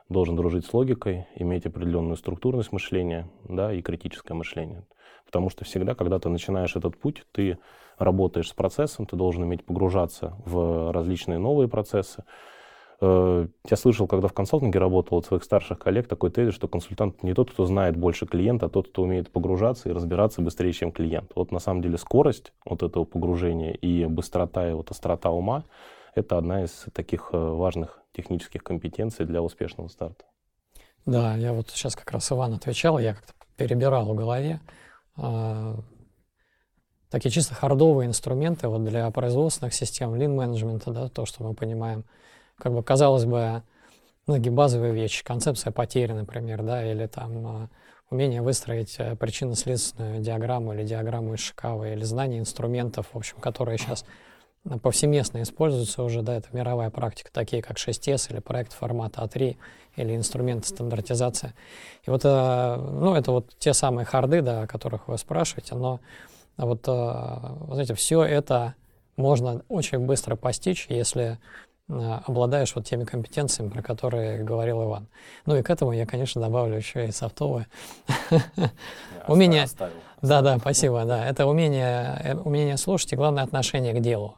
[0.10, 4.86] должен дружить с логикой, иметь определенную структурность мышления, да, и критическое мышление.
[5.26, 7.58] Потому что всегда, когда ты начинаешь этот путь, ты
[7.98, 12.26] работаешь с процессом, ты должен уметь погружаться в различные новые процессы,
[13.00, 17.36] я слышал, когда в консалтинге работал от своих старших коллег, такой тезис, что консультант не
[17.36, 21.32] тот, кто знает больше клиента, а тот, кто умеет погружаться и разбираться быстрее, чем клиент.
[21.36, 25.66] Вот на самом деле скорость вот этого погружения и быстрота и вот острота ума–
[26.16, 30.26] это одна из таких э, важных технических компетенций для успешного старта.
[31.06, 34.60] Да, я вот сейчас как раз Иван отвечал, я как-то перебирал в голове
[35.18, 35.76] э,
[37.12, 42.04] такие чисто хардовые инструменты вот для производственных систем, лин-менеджмента, да, то, что мы понимаем–
[42.60, 43.64] как бы, казалось бы,
[44.26, 47.70] многие базовые вещи, концепция потери, например, да, или там а,
[48.10, 53.78] умение выстроить э, причинно-следственную диаграмму или диаграмму из Шикавы, или знание инструментов, в общем, которые
[53.78, 54.06] сейчас
[54.82, 59.56] повсеместно используются уже, да, это мировая практика, такие как 6S или проект формата А3
[59.96, 61.54] или инструменты стандартизации.
[62.06, 66.00] И вот, э, ну, это вот те самые харды, да, о которых вы спрашиваете, но
[66.58, 66.92] вот, э,
[67.72, 68.76] знаете, все это
[69.16, 71.40] можно очень быстро постичь, если
[71.90, 75.08] обладаешь вот теми компетенциями, про которые говорил Иван.
[75.46, 77.68] Ну и к этому я, конечно, добавлю еще и софтовое.
[79.28, 79.68] Умение...
[80.22, 81.28] Да, да, спасибо, да.
[81.28, 84.36] Это умение, э, умение слушать и, главное, отношение к делу.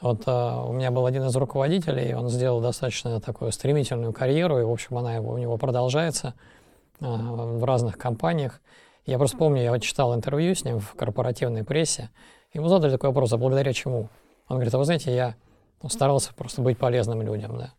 [0.00, 4.62] Вот uh, у меня был один из руководителей, он сделал достаточно такую стремительную карьеру, и,
[4.62, 6.34] в общем, она у него продолжается
[7.00, 8.60] uh, в разных компаниях.
[9.06, 12.10] Я просто помню, я читал интервью с ним в корпоративной прессе,
[12.52, 14.08] ему задали такой вопрос, а благодаря чему?
[14.46, 15.34] Он говорит, а вы знаете, я
[15.84, 17.74] ну, старался просто быть полезным людям, да.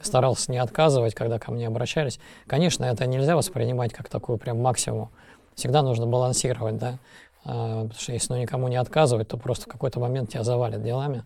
[0.00, 2.18] Старался не отказывать, когда ко мне обращались.
[2.48, 5.10] Конечно, это нельзя воспринимать как такую прям максимум.
[5.54, 6.98] Всегда нужно балансировать, да.
[7.44, 10.82] А, потому что если ну, никому не отказывать, то просто в какой-то момент тебя завалят
[10.82, 11.24] делами.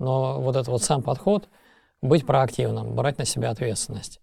[0.00, 1.48] Но вот этот вот сам подход,
[2.02, 4.20] быть проактивным, брать на себя ответственность,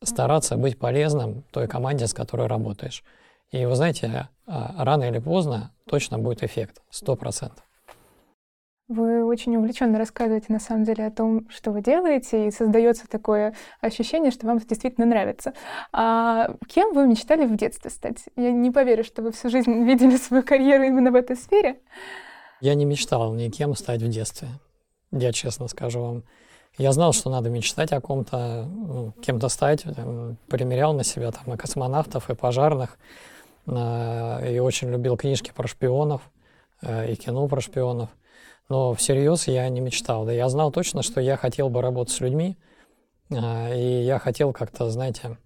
[0.00, 3.02] стараться быть полезным той команде, с которой работаешь.
[3.50, 7.65] И вы знаете, а, рано или поздно точно будет эффект, сто процентов.
[8.88, 13.56] Вы очень увлеченно рассказываете на самом деле о том, что вы делаете, и создается такое
[13.80, 15.54] ощущение, что вам это действительно нравится.
[15.92, 18.26] А кем вы мечтали в детстве стать?
[18.36, 21.80] Я не поверю, что вы всю жизнь видели свою карьеру именно в этой сфере.
[22.60, 24.48] Я не мечтал никем стать в детстве.
[25.10, 26.22] Я честно скажу вам.
[26.78, 29.82] Я знал, что надо мечтать о ком-то, ну, кем-то стать.
[30.48, 32.98] Примерял на себя там и космонавтов, и пожарных.
[33.66, 36.22] А, и очень любил книжки про шпионов,
[36.82, 38.10] э, и кино про шпионов.
[38.68, 40.24] Но всерьез я не мечтал.
[40.24, 42.56] Да я знал точно, что я хотел бы работать с людьми,
[43.30, 45.38] А, и я хотел как-то, знаете,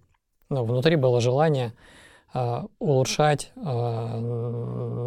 [0.49, 1.73] ну, внутри было желание
[2.33, 4.19] а, улучшать а,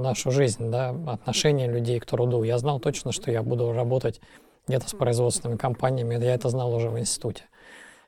[0.02, 2.42] нашу жизнь, да, отношение людей к труду.
[2.42, 4.20] Я знал точно, что я буду работать
[4.66, 7.44] где-то с производственными компаниями, я это знал уже в институте.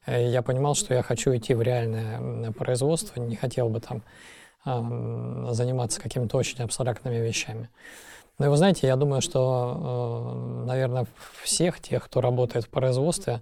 [0.07, 4.03] Я понимал, что я хочу идти в реальное производство, не хотел бы там
[4.66, 7.70] заниматься какими-то очень абстрактными вещами.
[8.38, 11.07] Но вы знаете, я думаю, что, э, наверное,
[11.42, 13.40] всех тех, кто работает в производстве,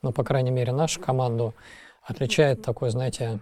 [0.00, 1.54] ну, по крайней мере, нашу команду,
[2.02, 3.40] отличает такой, знаете,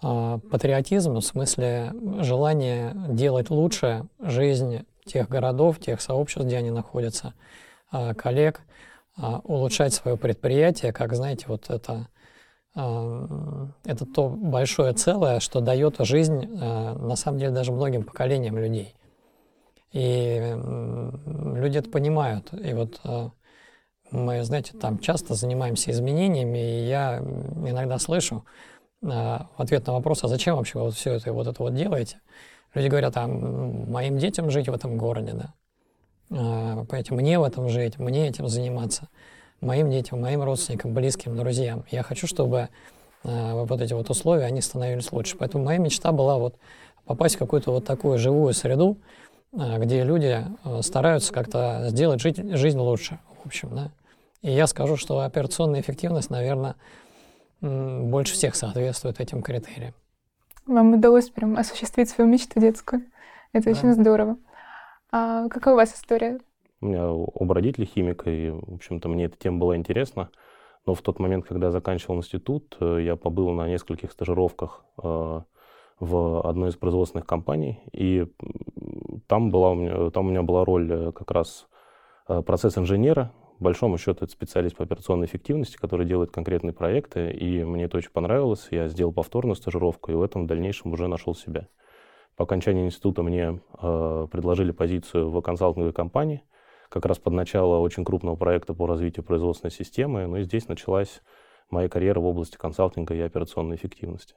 [0.00, 7.34] а, патриотизм, в смысле желание делать лучше жизнь тех городов, тех сообществ, где они находятся,
[7.90, 8.60] а, коллег,
[9.16, 12.08] а, улучшать свое предприятие, как, знаете, вот это,
[12.76, 18.94] это то большое целое, что дает жизнь, на самом деле, даже многим поколениям людей.
[19.92, 20.54] И
[21.54, 22.52] люди это понимают.
[22.52, 23.00] И вот
[24.10, 28.44] мы, знаете, там часто занимаемся изменениями, и я иногда слышу
[29.00, 32.20] в ответ на вопрос, а зачем вообще вот все это вот это вот делаете?
[32.74, 35.54] Люди говорят, а моим детям жить в этом городе, да.
[36.28, 39.08] Понимаете, мне в этом жить, мне этим заниматься,
[39.60, 41.84] моим детям, моим родственникам, близким, друзьям.
[41.90, 42.68] Я хочу, чтобы
[43.24, 45.36] а, вот эти вот условия, они становились лучше.
[45.36, 46.56] Поэтому моя мечта была вот
[47.04, 48.98] попасть в какую-то вот такую живую среду,
[49.52, 50.44] а, где люди
[50.82, 53.90] стараются как-то сделать жить, жизнь лучше, в общем, да.
[54.42, 56.76] И я скажу, что операционная эффективность, наверное,
[57.60, 59.94] больше всех соответствует этим критериям.
[60.66, 63.02] Вам удалось прям осуществить свою мечту детскую.
[63.52, 63.70] Это да.
[63.70, 64.36] очень здорово.
[65.10, 66.38] А какая у вас история?
[66.80, 70.30] У меня оба родителей химика, и, в общем-то, мне эта тема была интересна.
[70.84, 75.40] Но в тот момент, когда заканчивал институт, э, я побыл на нескольких стажировках э,
[75.98, 78.26] в одной из производственных компаний, и
[79.26, 81.66] там, была у меня, там у меня была роль э, как раз
[82.26, 87.98] процесс-инженера, большому счету это специалист по операционной эффективности, который делает конкретные проекты, и мне это
[87.98, 88.68] очень понравилось.
[88.70, 91.68] Я сделал повторную стажировку, и в этом в дальнейшем уже нашел себя.
[92.36, 96.42] По окончании института мне э, предложили позицию в консалтинговой компании,
[96.88, 100.26] как раз под начало очень крупного проекта по развитию производственной системы.
[100.26, 101.22] Ну и здесь началась
[101.70, 104.34] моя карьера в области консалтинга и операционной эффективности.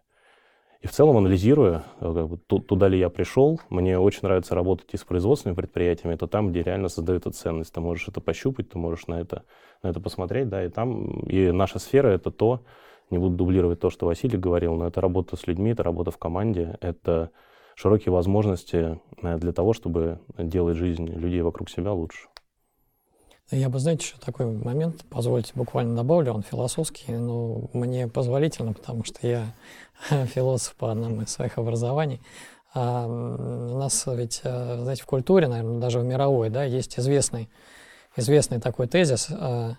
[0.82, 4.94] И в целом, анализируя, э, как бы, туда ли я пришел, мне очень нравится работать
[4.94, 7.74] и с производственными предприятиями, это там, где реально создают ценность.
[7.74, 9.44] Ты можешь это пощупать, ты можешь на это,
[9.84, 12.62] на это посмотреть, да, и там, и наша сфера— это то,
[13.10, 16.18] не буду дублировать то, что Василий говорил, но это работа с людьми, это работа в
[16.18, 17.32] команде, это
[17.76, 22.30] широкие возможности э, для того, чтобы делать жизнь людей вокруг себя лучше.
[23.52, 29.04] Я бы, знаете, еще такой момент, позвольте, буквально добавлю, он философский, но мне позволительно, потому
[29.04, 29.56] что я
[30.28, 32.22] философ по одному из своих образований.
[32.76, 37.50] А у нас ведь, э, знаете, в культуре, наверное, даже в мировой, да, есть известный,
[38.16, 39.76] известный такой тезис, а,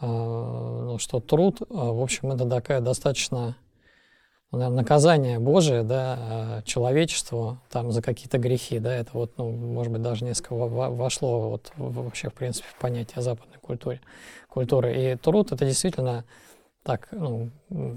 [0.00, 3.54] ну, что труд, в общем, это такая достаточно
[4.52, 10.02] наказание Божие, да, а, человечеству там за какие-то грехи, да, это вот, ну, может быть,
[10.02, 14.00] даже несколько вошло вот вообще, в принципе, в понятие западной культуры.
[14.48, 14.94] культуры.
[14.94, 16.24] И труд— это действительно
[16.82, 17.50] так, ну,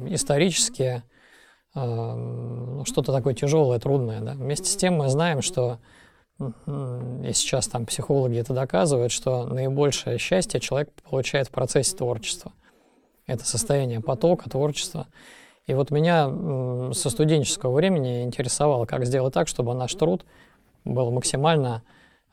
[0.08, 1.04] исторически
[1.76, 4.34] э, что-то такое тяжелое, трудное, да.
[4.34, 5.80] Вместе с тем мы знаем, что
[6.38, 12.52] и сейчас там психологи это доказывают, что наибольшее счастье человек получает в процессе творчества.
[13.26, 15.08] Это состояние потока, творчества.
[15.68, 16.30] И вот меня
[16.94, 20.26] со студенческого времени интересовало, как сделать так, чтобы наш труд
[20.84, 21.82] был максимально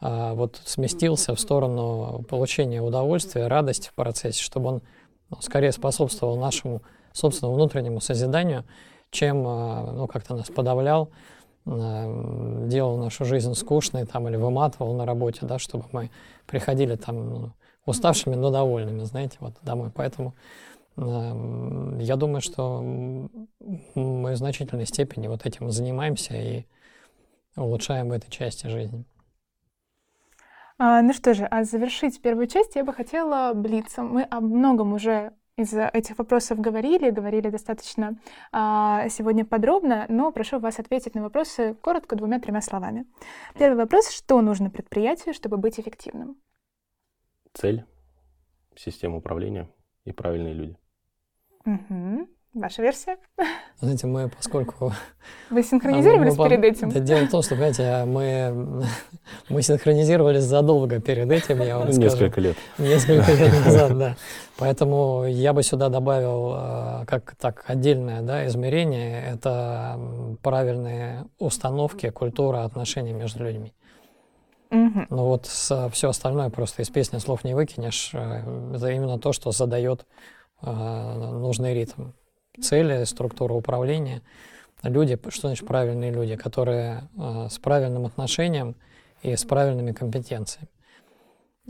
[0.01, 4.83] а, вот сместился в сторону получения удовольствия, радости в процессе, чтобы он
[5.31, 8.65] ну, скорее способствовал нашему собственному внутреннему созиданию,
[9.11, 11.11] чем а, ну, как-то нас подавлял,
[11.65, 16.11] делал нашу жизнь скучной там, или выматывал на работе, да, чтобы мы
[16.47, 17.51] приходили там ну,
[17.87, 19.91] уставшими, но довольными, знаете, вот домой.
[19.95, 20.35] Поэтому
[20.97, 26.67] я думаю, что мы в значительной степени вот этим занимаемся и
[27.57, 29.05] улучшаем в этой части жизни.
[30.79, 34.09] А, ну что же, а завершить первую часть я бы хотела блицом.
[34.09, 38.19] Мы о многом уже из этих вопросов говорили, говорили достаточно
[38.53, 43.07] а, сегодня подробно, но прошу вас ответить на вопросы коротко двумя-тремя словами.
[43.59, 46.37] Первый вопрос: что нужно предприятию, чтобы быть эффективным?
[47.53, 47.85] Цель,
[48.75, 49.69] система управления
[50.05, 50.77] и правильные люди.
[51.65, 52.29] Угу.
[52.55, 53.17] Ваша версия?
[53.81, 54.93] Знаете, мы, поскольку...
[55.49, 56.91] Вы синхронизировались мы, перед этим?
[56.91, 58.85] Да, дело в том, что, понимаете, мы,
[59.49, 62.03] мы синхронизировались задолго перед этим, я вам скажу.
[62.03, 62.57] Несколько лет.
[62.77, 64.17] Несколько лет назад, да.
[64.59, 69.99] Поэтому я бы сюда добавил, э, как так, отдельное да, измерение, это
[70.43, 73.73] правильные установки, культура отношений между людьми.
[74.71, 75.07] Угу.
[75.09, 78.13] Но вот все остальное просто из песни слов не выкинешь.
[78.13, 80.05] Это именно то, что задает
[80.63, 82.13] нужный ритм.
[82.61, 84.23] Цели, структура управления.
[84.83, 88.77] Люди, что значит правильные люди, которые э, с правильным отношением
[89.23, 90.69] и с правильными компетенциями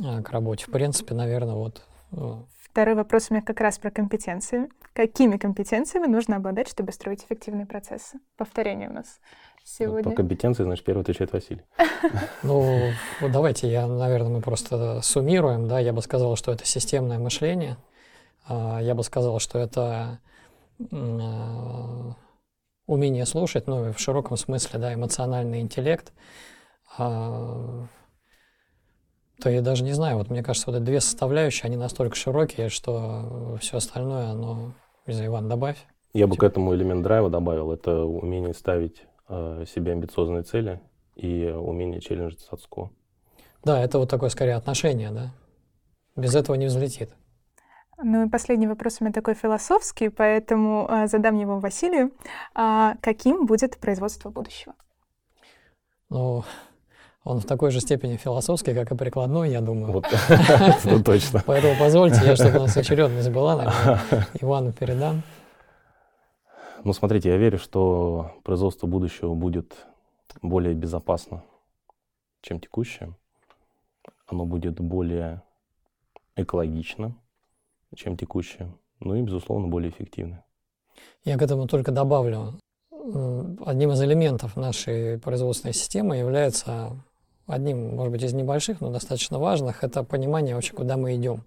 [0.02, 0.64] э, к работе.
[0.66, 4.70] В принципе, наверное, вот э, Второй вопрос у меня как раз про компетенции.
[4.94, 8.18] Какими компетенциями нужно обладать, чтобы строить эффективные процессы?
[8.38, 9.20] Повторение у нас
[9.62, 10.04] сегодня.
[10.04, 11.62] По компетенции, значит, первый отвечает Василий.
[12.42, 15.68] Ну, давайте я, наверное, мы просто суммируем.
[15.68, 17.76] Да, я бы сказал, что это системное мышление.
[18.46, 20.18] А, я бы сказал, что это
[20.90, 22.14] а,
[22.86, 26.12] умение слушать, ну, в широком смысле, да, эмоциональный интеллект.
[26.98, 27.86] А,
[29.40, 32.68] то я даже не знаю, вот мне кажется, вот эти две составляющие, они настолько широкие,
[32.68, 34.72] что все остальное, оно,
[35.06, 35.78] не знаю, Иван, добавь.
[36.14, 40.80] Я бы к этому элемент драйва добавил, это умение ставить э, себе амбициозные цели
[41.16, 42.90] и умение челленджить соцко.
[43.64, 45.32] Да, это вот такое скорее отношение, да.
[46.14, 47.10] Без этого не взлетит.
[48.04, 52.10] Ну и последний вопрос у меня такой философский, поэтому э, задам его Василию.
[52.54, 54.74] А каким будет производство будущего?
[56.08, 56.44] Ну,
[57.24, 59.92] он в такой же степени философский, как и прикладной, я думаю.
[59.92, 60.06] Вот,
[60.84, 61.42] ну точно.
[61.46, 63.98] Поэтому позвольте, я, чтобы у нас очередность была,
[64.40, 65.22] Ивану передам.
[66.82, 69.86] Ну, смотрите, я верю, что производство будущего будет
[70.42, 71.44] более безопасно,
[72.40, 73.14] чем текущее.
[74.26, 75.42] Оно будет более
[76.34, 77.14] экологично,
[77.94, 78.72] чем текущее.
[79.00, 80.44] Ну и, безусловно, более эффективно.
[81.24, 82.54] Я к этому только добавлю.
[82.90, 86.96] Одним из элементов нашей производственной системы является
[87.46, 91.44] одним, может быть, из небольших, но достаточно важных, это понимание вообще, куда мы идем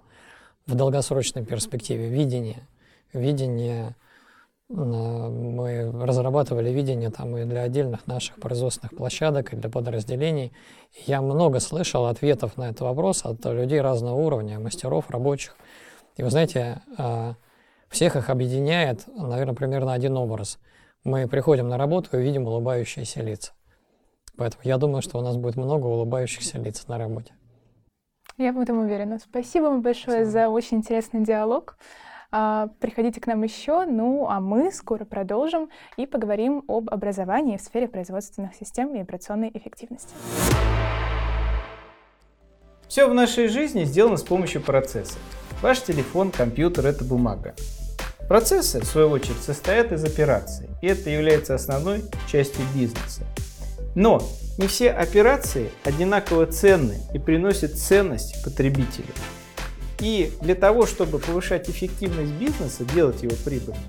[0.66, 2.68] в долгосрочной перспективе, видение.
[3.14, 3.96] Видение,
[4.68, 10.52] мы разрабатывали видение там и для отдельных наших производственных площадок, и для подразделений.
[11.06, 15.56] Я много слышал ответов на этот вопрос от людей разного уровня, мастеров, рабочих.
[16.18, 17.36] И вы знаете, а,
[17.90, 20.60] всех их объединяет, наверное, примерно один образ.
[21.04, 23.54] Мы приходим на работу и видим улыбающиеся лица.
[24.38, 27.34] Поэтому я думаю, что у нас будет много улыбающихся лиц на работе.
[28.38, 29.20] Я в этом уверена.
[29.20, 30.32] Спасибо вам большое Спасибо.
[30.32, 31.78] за очень интересный диалог.
[32.32, 37.62] А, приходите к нам еще, ну а мы скоро продолжим и поговорим об образовании в
[37.62, 40.14] сфере производственных систем и операционной эффективности.
[42.90, 45.20] Все в нашей жизни сделано с помощью процессов.
[45.66, 47.56] Ваш телефон, компьютер– это бумага.
[48.28, 53.24] Процессы, в свою очередь, состоят из операций, и это является основной частью бизнеса.
[53.96, 54.22] Но
[54.60, 59.08] не все операции одинаково ценны и приносят ценность потребителю.
[60.02, 63.82] И для того, чтобы повышать эффективность бизнеса, делать его прибыльным,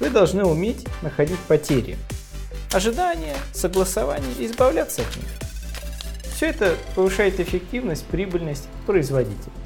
[0.00, 1.96] вы должны уметь находить потери.
[2.72, 5.28] Ожидания, согласования и избавляться от них.
[6.34, 9.63] Все это повышает эффективность, прибыльность, производительность.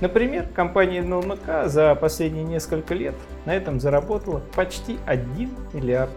[0.00, 3.14] Например, компания НЛМК за последние несколько лет
[3.46, 6.10] на этом заработала почти 1 миллиард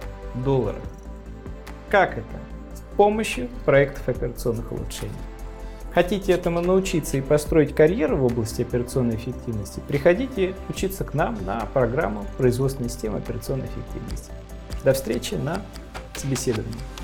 [0.43, 0.81] долларов.
[1.89, 2.37] Как это?
[2.97, 5.13] помощью проектов операционных улучшений.
[5.93, 9.81] Хотите этому научиться и построить карьеру в области операционной эффективности?
[9.87, 14.31] Приходите учиться к нам на программу производственной системы операционной эффективности.
[14.83, 15.61] До встречи на
[16.15, 16.96] собеседовании.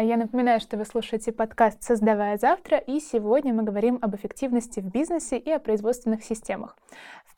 [0.00, 4.80] А я напоминаю, что вы слушаете подкаст «Создавая завтра», и сегодня мы говорим об эффективности
[4.80, 6.74] в бизнесе и о производственных системах.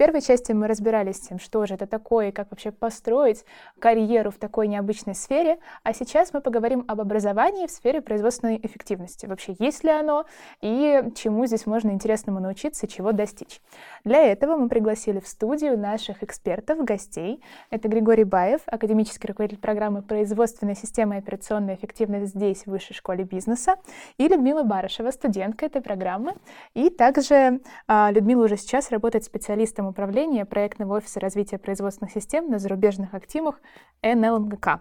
[0.02, 3.44] Первой части мы разбирались с тем, что же это такое как вообще построить
[3.78, 9.26] карьеру в такой необычной сфере, а сейчас мы поговорим об образовании в сфере производственной эффективности.
[9.26, 10.26] Вообще, есть ли оно
[10.60, 13.60] и чему здесь можно интересному научиться, чего достичь.
[14.02, 17.40] Для этого мы пригласили в студию наших экспертов, гостей.
[17.70, 23.22] Это Григорий Баев, академический руководитель программы производственной системы и операционной эффективности здесь, в Высшей школе
[23.22, 23.76] бизнеса,
[24.18, 26.34] и Людмила Барышева, студентка этой программы.
[26.74, 32.58] И также а, Людмила уже сейчас работает специалистом управления проектного офиса развития производственных систем на
[32.58, 33.60] зарубежных активах
[34.02, 34.80] НЛМГК.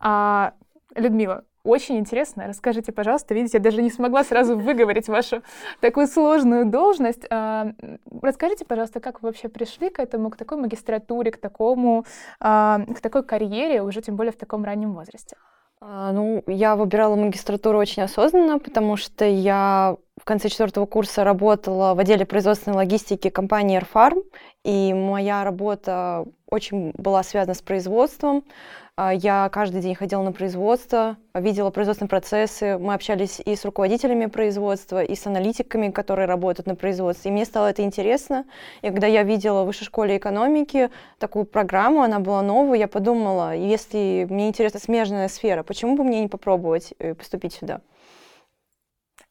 [0.00, 0.54] А,
[0.94, 2.46] Людмила, очень интересно.
[2.46, 5.42] Расскажите, пожалуйста, видите, я даже не смогла сразу выговорить вашу
[5.80, 7.26] такую сложную должность.
[7.30, 7.72] А,
[8.22, 12.06] расскажите, пожалуйста, как вы вообще пришли к этому, к такой магистратуре, к такому,
[12.40, 15.36] а, к такой карьере, уже тем более в таком раннем возрасте?
[15.80, 21.94] А, ну, я выбирала магистратуру очень осознанно, потому что я в конце четвертого курса работала
[21.94, 24.24] в отделе производственной логистики компании Airfarm,
[24.64, 28.44] и моя работа очень была связана с производством.
[29.00, 32.78] А, я каждый день ходила на производство, видела производственные процессы.
[32.78, 37.30] Мы общались и с руководителями производства, и с аналитиками, которые работают на производстве.
[37.30, 38.44] И мне стало это интересно.
[38.82, 40.90] И когда я видела в высшей школе экономики
[41.20, 46.22] такую программу, она была новая, я подумала, если мне интересна смежная сфера, почему бы мне
[46.22, 47.82] не попробовать э, поступить сюда?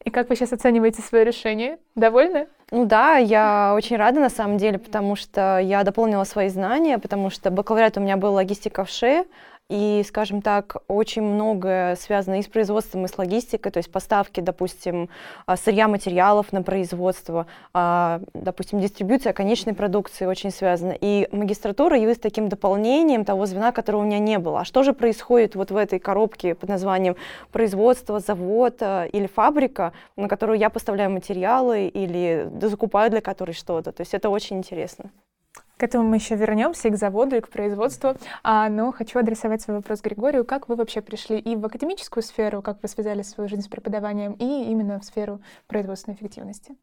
[0.02, 1.78] И как вы сейчас оцениваете свое решение?
[1.94, 2.46] Довольны?
[2.70, 7.28] Ну да, я очень рада на самом деле, потому что я дополнила свои знания, потому
[7.28, 9.24] что бакалавриат у меня был логистика в ШЕ,
[9.68, 14.40] и, скажем так, очень многое связано и с производством, и с логистикой, то есть поставки,
[14.40, 15.10] допустим,
[15.44, 20.96] а, сырья материалов на производство, а, допустим, дистрибьюция конечной продукции очень связана.
[20.98, 24.60] И магистратура явилась таким дополнением того звена, которого у меня не было.
[24.60, 27.16] А что же происходит вот в этой коробке под названием
[27.52, 33.92] производство, завод а, или фабрика, на которую я поставляю материалы или закупаю для которой что-то?
[33.92, 35.10] То есть это очень интересно.
[35.78, 38.16] К этому мы еще вернемся, и к заводу, и к производству.
[38.42, 40.44] А, но хочу адресовать свой вопрос Григорию.
[40.44, 44.32] Как вы вообще пришли и в академическую сферу, как вы связали свою жизнь с преподаванием,
[44.32, 46.74] и именно в сферу производственной эффективности?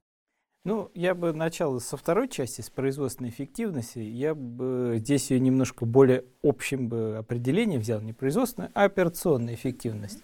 [0.63, 3.99] Ну, я бы начал со второй части, с производственной эффективности.
[3.99, 10.23] Я бы здесь ее немножко более общим бы определением взял, не производственная, а операционная эффективность.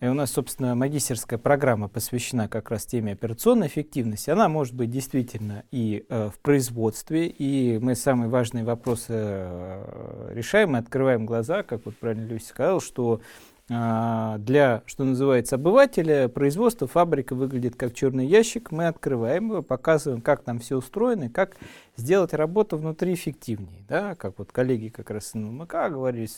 [0.00, 4.30] И у нас, собственно, магистерская программа посвящена как раз теме операционной эффективности.
[4.30, 10.76] Она может быть действительно и э, в производстве, и мы самые важные вопросы э, решаем
[10.76, 13.20] и открываем глаза, как вот правильно Люся сказал, что
[13.68, 18.70] для, что называется, обывателя производство фабрика выглядит как черный ящик.
[18.72, 21.56] Мы открываем его, показываем, как там все устроено, как
[21.98, 23.84] сделать работу внутри эффективнее.
[23.86, 24.14] Да?
[24.14, 26.28] Как вот коллеги как раз на МК говорили,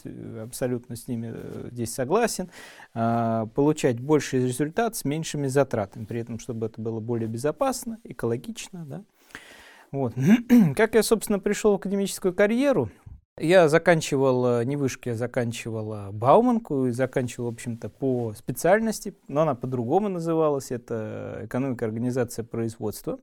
[0.42, 2.50] абсолютно с ними э, здесь согласен.
[2.94, 8.84] А, получать больший результат с меньшими затратами, при этом, чтобы это было более безопасно, экологично.
[8.86, 9.02] Да?
[9.92, 10.14] Вот.
[10.76, 12.90] как я, собственно, пришел в академическую карьеру,
[13.40, 19.54] я заканчивал, не вышки, я заканчивал Бауманку и заканчивал, в общем-то, по специальности, но она
[19.54, 23.18] по-другому называлась, это экономика организация производства.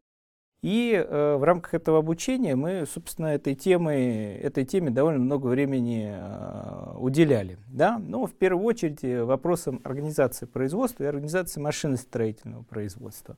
[0.63, 6.11] И э, в рамках этого обучения мы, собственно, этой, темы, этой теме довольно много времени
[6.11, 7.59] э, уделяли.
[7.67, 7.99] Да?
[7.99, 13.37] Но в первую очередь вопросам организации производства и организации машиностроительного производства.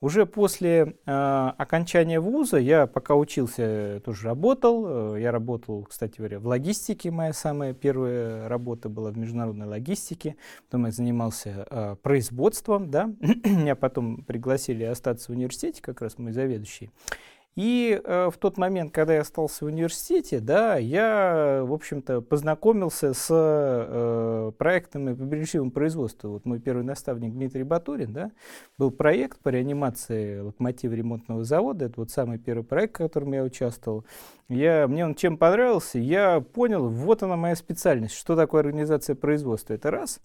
[0.00, 5.14] Уже после э, окончания вуза я пока учился, тоже работал.
[5.16, 7.10] Э, я работал, кстати говоря, в логистике.
[7.10, 10.36] Моя самая первая работа была в международной логистике.
[10.66, 12.92] Потом я занимался э, производством.
[12.92, 13.06] Да?
[13.20, 16.90] Меня потом пригласили остаться в университете, как раз мой заведующий.
[17.58, 23.14] И э, в тот момент, когда я остался в университете, да, я, в общем-то, познакомился
[23.14, 26.30] с э, проектами по бережливому производству.
[26.30, 28.30] Вот мой первый наставник Дмитрий Батурин, да,
[28.78, 31.86] был проект по реанимации локомотива ремонтного завода.
[31.86, 34.04] Это вот самый первый проект, в котором я участвовал.
[34.48, 39.74] Я, мне он чем понравился, я понял, вот она моя специальность, что такое организация производства.
[39.74, 40.20] Это раз.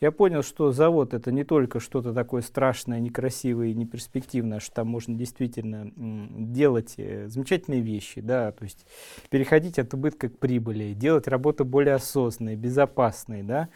[0.00, 4.88] Я понял, что завод это не только что-то такое страшное, некрасивое и неперспективное, что там
[4.88, 8.86] можно действительно делать э, замечательные вещи, да, то есть
[9.28, 13.68] переходить от убытка к прибыли, делать работу более осознанной, безопасной, да,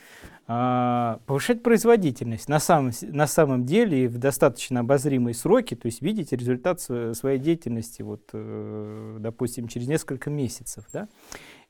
[0.47, 6.03] а, повышать производительность на самом, на самом деле и в достаточно обозримые сроки, то есть
[6.03, 11.09] видеть результат своей деятельности, вот, э, допустим, через несколько месяцев, да.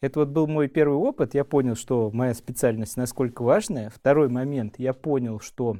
[0.02, 1.32] Это вот был мой первый опыт.
[1.32, 3.88] Я понял, что моя специальность насколько важная.
[3.88, 4.74] Второй момент.
[4.78, 5.78] Я понял, что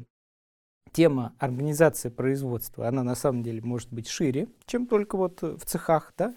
[0.93, 6.13] тема организации производства, она на самом деле может быть шире, чем только вот в цехах,
[6.17, 6.35] да.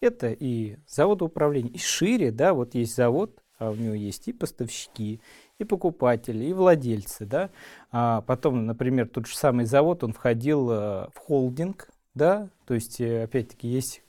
[0.00, 5.20] Это и заводоуправление, и шире, да, вот есть завод, а у него есть и поставщики,
[5.58, 7.50] и покупатели, и владельцы, да.
[7.92, 13.00] А потом, например, тот же самый завод, он входил э, в холдинг, да, то есть,
[13.00, 14.01] э, опять-таки, есть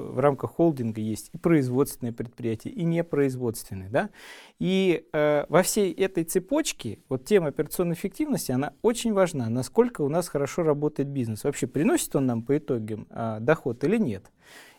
[0.00, 3.88] в рамках холдинга есть и производственные предприятия, и непроизводственные.
[3.88, 4.10] Да?
[4.58, 9.48] И э, во всей этой цепочке вот тема операционной эффективности, она очень важна.
[9.48, 11.44] Насколько у нас хорошо работает бизнес.
[11.44, 14.30] Вообще приносит он нам по итогам э, доход или нет.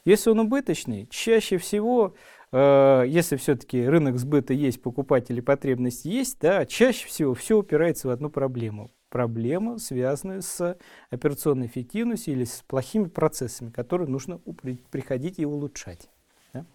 [0.04, 2.16] Если он убыточный, чаще всего
[2.52, 8.12] э, если все-таки рынок сбыта есть, покупатели потребности есть, да, чаще всего все упирается в
[8.12, 10.78] одну проблему проблему, связанную с
[11.12, 14.40] операционной эффективностью или с плохими процессами, которые нужно
[14.90, 16.10] приходить и улучшать.
[16.54, 16.66] Да?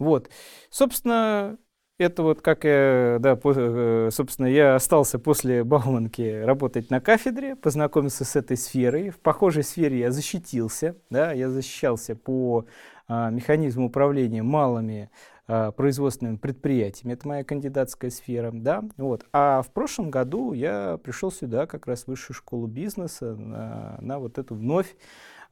[0.00, 0.30] Вот.
[0.70, 1.58] Собственно,
[1.98, 7.54] это вот как я, да, по, э, собственно, я остался после Бауманки работать на кафедре,
[7.54, 9.10] познакомился с этой сферой.
[9.10, 12.66] В похожей сфере я защитился, да, я защищался по
[13.06, 15.10] а, механизму управления малыми
[15.46, 17.12] а, производственными предприятиями.
[17.12, 18.50] Это моя кандидатская сфера.
[18.52, 18.82] Да?
[18.96, 19.26] Вот.
[19.32, 24.18] А в прошлом году я пришел сюда, как раз в высшую школу бизнеса, на, на
[24.18, 24.96] вот эту вновь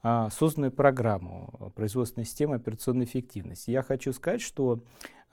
[0.02, 3.70] а, созданную программу производственной системы операционной эффективности.
[3.70, 4.80] Я хочу сказать, что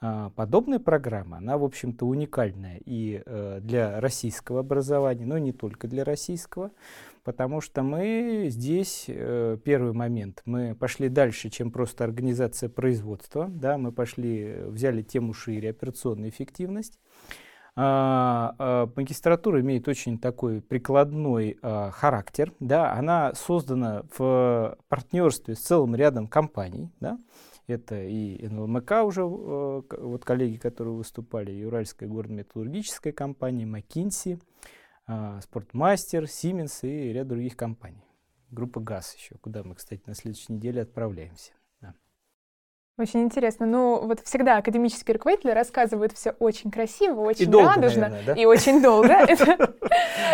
[0.00, 6.04] подобная программа, она, в общем-то, уникальная и э, для российского образования, но не только для
[6.04, 6.70] российского
[7.24, 13.78] потому что мы здесь, э, первый момент, мы пошли дальше, чем просто организация производства, да,
[13.78, 16.98] мы пошли, взяли тему шире, операционную эффективность,
[17.76, 22.52] А, а, магистратура имеет очень такой прикладной а, характер.
[22.58, 22.92] Да?
[22.92, 26.90] Она создана в партнерстве с целым рядом компаний.
[26.98, 27.18] Да?
[27.70, 34.40] Это и НЛМК уже, э, вот коллеги, которые выступали, и Уральская горно-металлургическая компания, McKinsey,
[35.42, 38.04] Спортмастер, Siemens и ряд других компаний.
[38.50, 41.52] Группа ГАЗ еще, куда мы, кстати, на следующей неделе отправляемся.
[43.00, 43.64] Очень интересно.
[43.64, 48.40] Ну, вот всегда академические руководители рассказывают все очень красиво, очень и долго, радужно наверное, да?
[48.40, 49.08] и очень долго.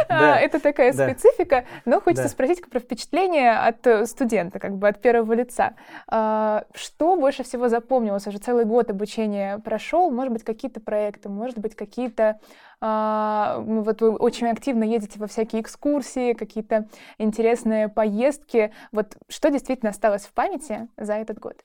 [0.09, 1.65] А, это такая специфика.
[1.85, 5.75] Но хочется спросить про впечатление от э, студента, как бы от первого лица.
[6.09, 8.27] А, что больше всего запомнилось?
[8.27, 10.11] Уже целый год обучения прошел.
[10.11, 12.39] Может быть, какие-то проекты, может быть, какие-то
[12.81, 16.89] а, вот вы очень активно едете во всякие экскурсии, какие-то
[17.19, 18.73] интересные поездки.
[18.93, 21.63] Вот что действительно осталось в памяти за этот год?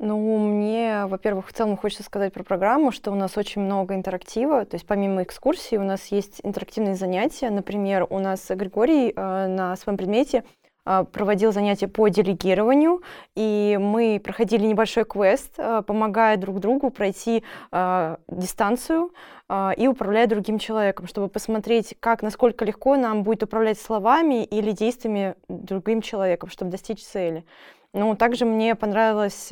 [0.00, 4.64] Ну, мне, во-первых, в целом хочется сказать про программу, что у нас очень много интерактива.
[4.64, 7.50] То есть помимо экскурсий у нас есть интерактивные занятия.
[7.50, 10.44] Например, у нас Григорий э, на своем предмете
[10.86, 13.02] э, проводил занятия по делегированию,
[13.34, 17.42] и мы проходили небольшой квест, э, помогая друг другу пройти
[17.72, 19.10] э, дистанцию
[19.78, 25.36] и управляя другим человеком, чтобы посмотреть, как, насколько легко нам будет управлять словами или действиями
[25.48, 27.46] другим человеком, чтобы достичь цели.
[27.94, 29.50] Ну, также мне понравилось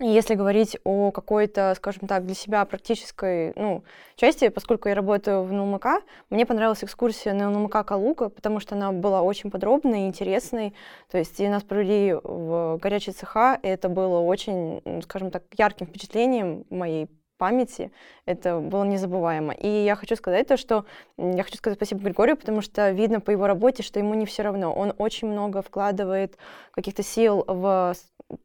[0.00, 3.84] если говорить о какой-то, скажем так, для себя практической ну,
[4.16, 5.86] части, поскольку я работаю в НУМК,
[6.30, 10.74] мне понравилась экскурсия на НУМК Калуга, потому что она была очень подробной и интересной.
[11.10, 15.86] То есть и нас провели в горячие цеха, и это было очень, скажем так, ярким
[15.86, 17.92] впечатлением моей памяти.
[18.26, 19.52] Это было незабываемо.
[19.52, 20.86] И я хочу сказать то, что
[21.18, 24.42] я хочу сказать спасибо Григорию, потому что видно по его работе, что ему не все
[24.42, 24.72] равно.
[24.72, 26.36] Он очень много вкладывает
[26.72, 27.94] каких-то сил в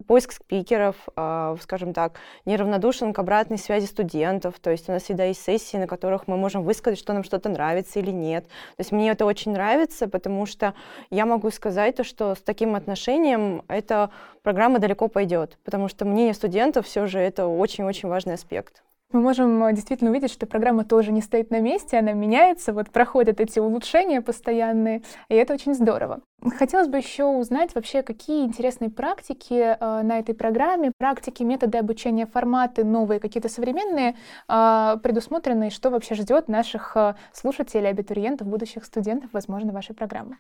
[0.08, 4.60] поиск спикеров, а, скажем так, неравнодушен к обратной связи студентов.
[4.60, 7.50] То есть у нас всегда есть сессии, на которых мы можем высказать, что нам что-то
[7.50, 8.46] нравится или нет.
[8.46, 10.74] То есть мне это очень нравится, потому что
[11.10, 14.10] я могу сказать то, что с таким отношением эта
[14.44, 19.64] программа далеко пойдет, потому что мнение студентов все же это очень-очень важный аспект мы можем
[19.64, 23.60] э, действительно увидеть, что программа тоже не стоит на месте, она меняется, вот проходят эти
[23.60, 26.22] улучшения постоянные, и это очень здорово.
[26.58, 32.28] Хотелось бы еще узнать вообще, какие интересные практики э, на этой программе, практики, методы обучения,
[32.28, 34.16] форматы новые, какие-то современные
[34.48, 40.38] э, предусмотрены, и что вообще ждет наших э, слушателей, абитуриентов, будущих студентов, возможно, вашей программы.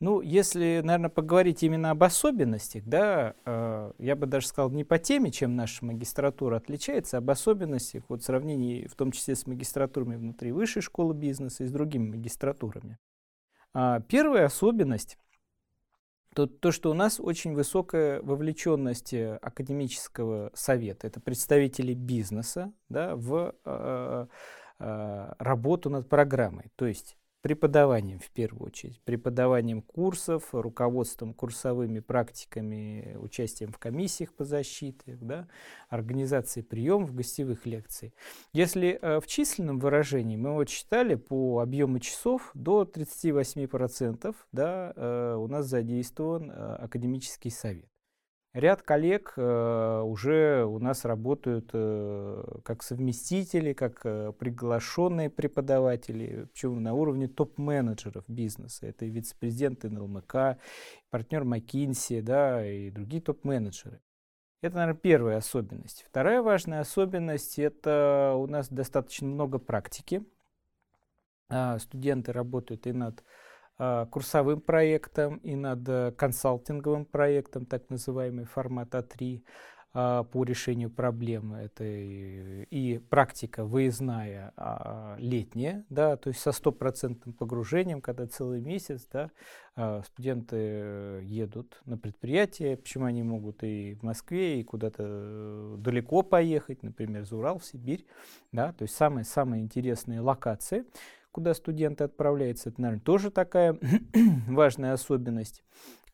[0.00, 4.98] Ну, если, наверное, поговорить именно об особенностях, да, э, я бы даже сказал не по
[4.98, 9.46] теме, чем наша магистратура отличается, а об особенностях, вот в сравнении в том числе с
[9.46, 12.96] магистратурами внутри высшей школы бизнеса и с другими магистратурами.
[13.74, 15.18] А, первая особенность
[16.34, 23.16] то, то, что у нас очень высокая вовлеченность э, академического совета, это представители бизнеса да,
[23.16, 24.26] в э,
[24.78, 26.70] э, работу над программой.
[26.76, 34.44] То есть преподаванием в первую очередь, преподаванием курсов, руководством курсовыми практиками, участием в комиссиях по
[34.44, 35.48] защите, да,
[35.88, 38.14] организацией приемов, гостевых лекций.
[38.52, 45.34] Если э, в численном выражении мы вот считали по объему часов до 38% да, э,
[45.36, 47.90] у нас задействован э, академический совет.
[48.52, 56.82] Ряд коллег э, уже у нас работают э, как совместители, как э, приглашенные преподаватели, причем
[56.82, 58.88] на уровне топ-менеджеров бизнеса.
[58.88, 60.58] Это и вице-президент НЛМК,
[61.10, 64.00] партнер McKinsey, да, и другие топ-менеджеры.
[64.62, 66.04] Это, наверное, первая особенность.
[66.08, 70.24] Вторая важная особенность– это у нас достаточно много практики.
[71.48, 73.22] А, студенты работают и над
[74.10, 79.42] курсовым проектом и над э, консалтинговым проектом, так называемый формат А3
[79.92, 81.58] а, по решению проблемы.
[81.58, 89.08] Это и, практика выездная а, летняя, да, то есть со стопроцентным погружением, когда целый месяц
[89.12, 89.30] да,
[90.04, 96.84] студенты едут на предприятие, почему они могут и в Москве, и куда-то э, далеко поехать,
[96.84, 98.06] например, за Урал, в Сибирь,
[98.52, 100.84] да, то есть самые-самые интересные локации
[101.32, 102.70] куда студенты отправляются.
[102.70, 103.78] Это, наверное, тоже такая
[104.48, 105.62] важная особенность.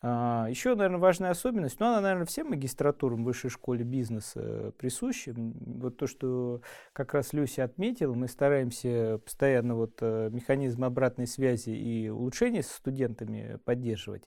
[0.01, 5.33] А, еще, наверное, важная особенность, но она, наверное, всем магистратурам высшей школе бизнеса присуща.
[5.35, 6.61] Вот то, что
[6.93, 12.67] как раз Люся отметила, мы стараемся постоянно вот э, механизм обратной связи и улучшения с
[12.67, 14.23] студентами поддерживать.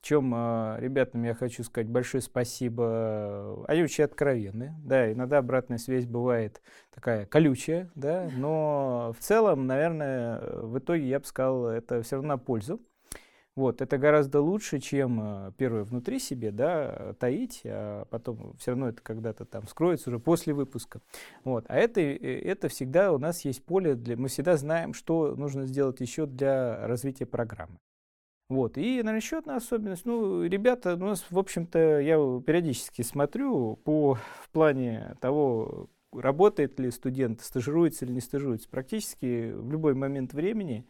[0.00, 3.62] Чем а, ребятам я хочу сказать большое спасибо.
[3.68, 4.74] Они очень откровенны.
[4.82, 11.20] Да, иногда обратная связь бывает такая колючая, да, но в целом, наверное, в итоге я
[11.20, 12.80] бы сказал, это все равно на пользу.
[13.60, 18.88] Вот, это гораздо лучше, чем э, первое внутри себе, да, таить, а потом все равно
[18.88, 21.02] это когда-то там скроется уже после выпуска.
[21.44, 25.36] Вот, а это, э, это всегда у нас есть поле для, мы всегда знаем, что
[25.36, 27.76] нужно сделать еще для развития программы.
[28.48, 28.78] Вот.
[28.78, 30.06] И, наверное, еще одна особенность.
[30.06, 36.90] Ну, ребята, у нас, в общем-то, я периодически смотрю по в плане того, работает ли
[36.90, 38.70] студент, стажируется или не стажируется.
[38.70, 40.86] Практически в любой момент времени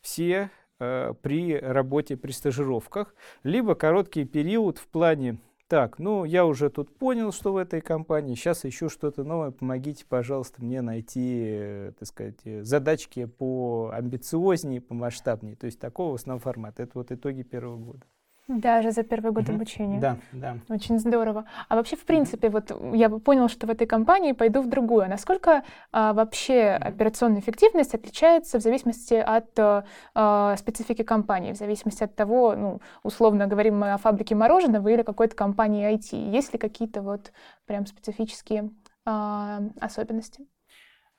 [0.00, 0.50] все
[0.80, 3.14] Э, при работе, при стажировках,
[3.44, 5.36] либо короткий период в плане
[5.68, 10.06] так, ну я уже тут понял, что в этой компании, сейчас ищу что-то новое, помогите,
[10.08, 15.54] пожалуйста, мне найти, э, так сказать, э, задачки по амбициознее, по масштабнее.
[15.54, 16.82] То есть такого в основном формата.
[16.82, 18.06] Это вот итоги первого года.
[18.50, 19.54] Даже за первый год угу.
[19.54, 20.00] обучения.
[20.00, 20.58] Да, да.
[20.68, 21.44] Очень здорово.
[21.68, 25.08] А вообще, в принципе, вот я понял, что в этой компании пойду в другую.
[25.08, 32.16] Насколько а, вообще операционная эффективность отличается в зависимости от а, специфики компании, в зависимости от
[32.16, 36.32] того, ну, условно говорим мы о фабрике мороженого или какой-то компании IT.
[36.32, 37.32] Есть ли какие-то вот
[37.66, 38.70] прям специфические
[39.04, 40.44] а, особенности?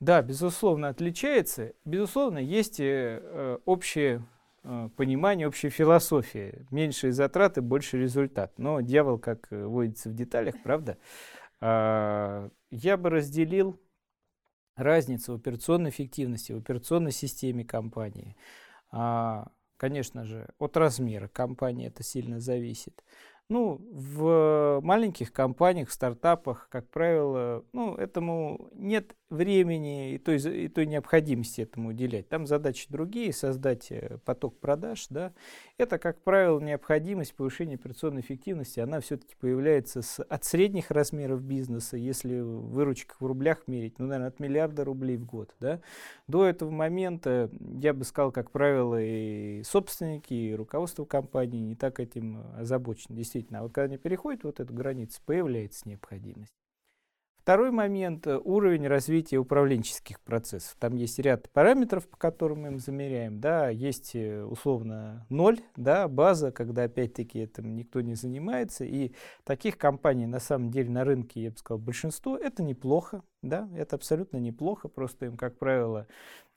[0.02, 1.74] Да, безусловно, отличается.
[1.86, 6.66] Безусловно, есть э, общие Э, понимание, общей философии.
[6.72, 8.58] Меньшие затраты, больше результат.
[8.58, 10.98] Но дьявол, как э, водится в деталях, правда?
[11.60, 13.80] А, я бы разделил
[14.76, 18.36] разницу в операционной эффективности, в операционной системе компании.
[18.92, 23.04] А, конечно же, от размера компании это сильно зависит.
[23.50, 30.86] Ну, в маленьких компаниях, стартапах, как правило, ну, этому нет времени и той, и той
[30.86, 32.30] необходимости этому уделять.
[32.30, 35.34] Там задачи другие, создать э, поток продаж, да.
[35.78, 41.98] Это, как правило, необходимость повышения операционной эффективности, она все-таки появляется с, от средних размеров бизнеса,
[41.98, 45.82] если выручка в рублях мерить, ну, наверное, от миллиарда рублей в год, да.
[46.28, 52.00] До этого момента, я бы сказал, как правило, и собственники, и руководство компании не так
[52.00, 53.60] этим озабочены, действительно действительно.
[53.60, 56.61] А вот когда они переходят вот эту границу, появляется необходимость.
[57.42, 60.76] Второй момент э,– уровень развития управленческих процессов.
[60.80, 63.40] Там есть ряд параметров, по которым мы им замеряем.
[63.40, 68.86] Да, есть э, условно ноль, да, база, когда опять-таки этим никто не занимается.
[68.86, 69.14] И
[69.44, 72.38] таких компаний на самом деле на рынке, я бы сказал, большинство.
[72.38, 74.88] Это неплохо, да, это абсолютно неплохо.
[74.88, 76.08] Просто им, как правило,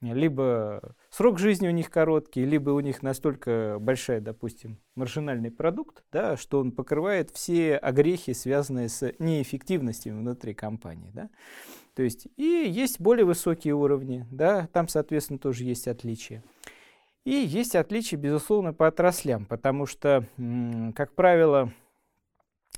[0.00, 6.36] либо срок жизни у них короткий, либо у них настолько большая, допустим, маржинальный продукт, да,
[6.36, 11.10] что он покрывает все огрехи, связанные с неэффективностью внутри компании.
[11.14, 11.30] Да.
[11.94, 16.42] То есть и есть более высокие уровни, да, там, соответственно, тоже есть отличия.
[17.24, 20.26] И есть отличия, безусловно, по отраслям, потому что,
[20.94, 21.72] как правило,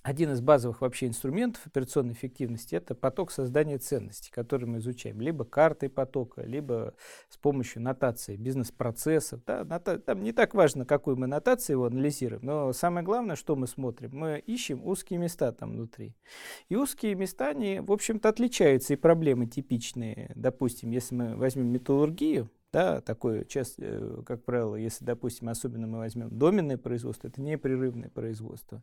[0.07, 5.45] один из базовых вообще инструментов операционной эффективности– это поток создания ценностей, который мы изучаем либо
[5.45, 6.95] картой потока, либо
[7.29, 9.41] с помощью нотации бизнес-процессов.
[9.45, 13.57] Да, нота, там не так важно, какую мы нотацию его анализируем, но самое главное, что
[13.57, 16.15] мы смотрим, мы ищем узкие места там внутри.
[16.69, 20.31] И узкие места, они, в общем-то, отличаются, и проблемы типичные.
[20.37, 25.97] Допустим, если мы возьмем металлургию, да, такое, часто, э, как правило, если, допустим, особенно мы
[25.97, 28.83] возьмем доменное производство, это непрерывное производство.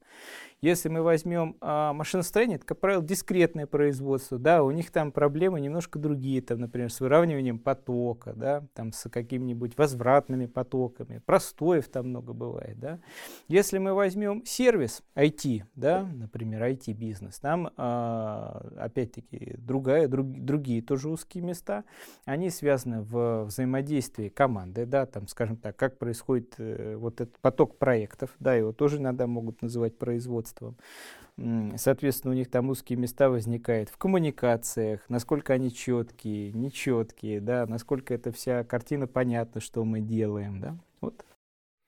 [0.61, 5.61] Если мы возьмем а, машиностроение, это, как правило, дискретное производство, да, у них там проблемы
[5.61, 12.07] немножко другие, там, например, с выравниванием потока, да, там с какими-нибудь возвратными потоками, простоев там
[12.09, 12.99] много бывает, да.
[13.47, 21.09] Если мы возьмем сервис IT, да, например, IT-бизнес, там, а, опять-таки, другая, друг, другие тоже
[21.09, 21.83] узкие места,
[22.25, 27.37] они связаны в взаимодействии взаимодействии команды, да, там, скажем так, как происходит э, вот этот
[27.39, 30.75] поток проектов, да, его тоже иногда могут называть производством.
[31.77, 38.13] Соответственно, у них там узкие места возникают в коммуникациях, насколько они четкие, нечеткие, да, насколько
[38.13, 40.77] эта вся картина понятна, что мы делаем, да.
[41.01, 41.25] Вот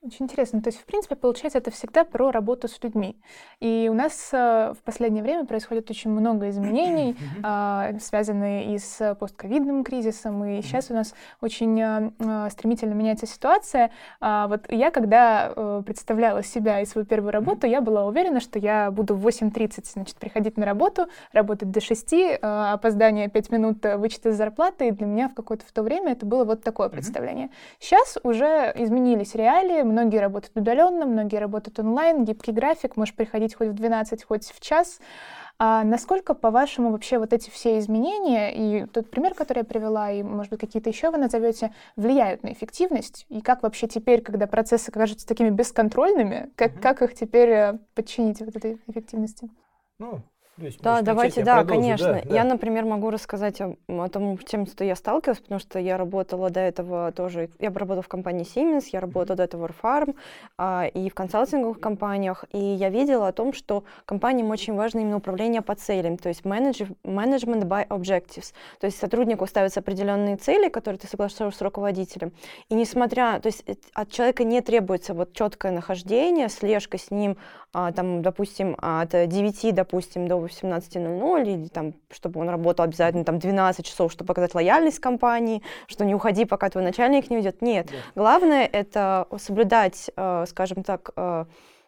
[0.05, 0.61] очень интересно.
[0.61, 3.17] То есть, в принципе, получается, это всегда про работу с людьми.
[3.59, 9.15] И у нас э, в последнее время происходит очень много изменений, э, связанные и с
[9.15, 10.45] постковидным кризисом.
[10.45, 13.91] И сейчас у нас очень э, стремительно меняется ситуация.
[14.21, 18.59] Э, вот я, когда э, представляла себя и свою первую работу, я была уверена, что
[18.59, 23.85] я буду в 8.30 значит, приходить на работу, работать до 6, э, опоздание 5 минут
[23.85, 24.87] э, вычет из зарплаты.
[24.87, 27.49] И для меня в какое-то в то время это было вот такое представление.
[27.79, 33.69] Сейчас уже изменились реалии, Многие работают удаленно, многие работают онлайн, гибкий график, можешь приходить хоть
[33.69, 34.99] в 12, хоть в час.
[35.57, 40.21] А насколько, по-вашему, вообще вот эти все изменения и тот пример, который я привела, и,
[40.21, 43.25] может быть, какие-то еще вы назовете, влияют на эффективность?
[43.29, 46.81] И как вообще теперь, когда процессы кажутся такими бесконтрольными, как, mm-hmm.
[46.81, 49.49] как их теперь э, подчинить вот этой эффективности?
[49.97, 50.19] Ну,
[50.57, 51.81] Люсь, Да, давайте, да, продолжу.
[51.81, 52.13] конечно.
[52.13, 52.33] Да, да.
[52.33, 56.49] Я, например, могу рассказать о, о том, чем что я сталкивалась, потому что я работала
[56.49, 60.15] до этого тоже, я работала в компании Siemens, я работала до этого в Farm
[60.57, 65.17] а, и в консалтинговых компаниях, и я видела о том, что компаниям очень важно именно
[65.17, 70.69] управление по целям, то есть manage- management by objectives, то есть сотруднику ставятся определенные цели,
[70.69, 72.31] которые ты соглашаешься с руководителем,
[72.69, 77.35] и несмотря, то есть э, от человека не требуется вот четкое нахождение, слежка с ним,
[77.73, 83.39] а, там, допустим, от 9, допустим, до 18.00, или там, чтобы он работал обязательно там
[83.39, 87.61] 12 часов, чтобы показать лояльность компании, что не уходи, пока твой начальник не уйдет.
[87.61, 88.21] Нет, Да.
[88.21, 91.45] главное это соблюдать, э, скажем так, э,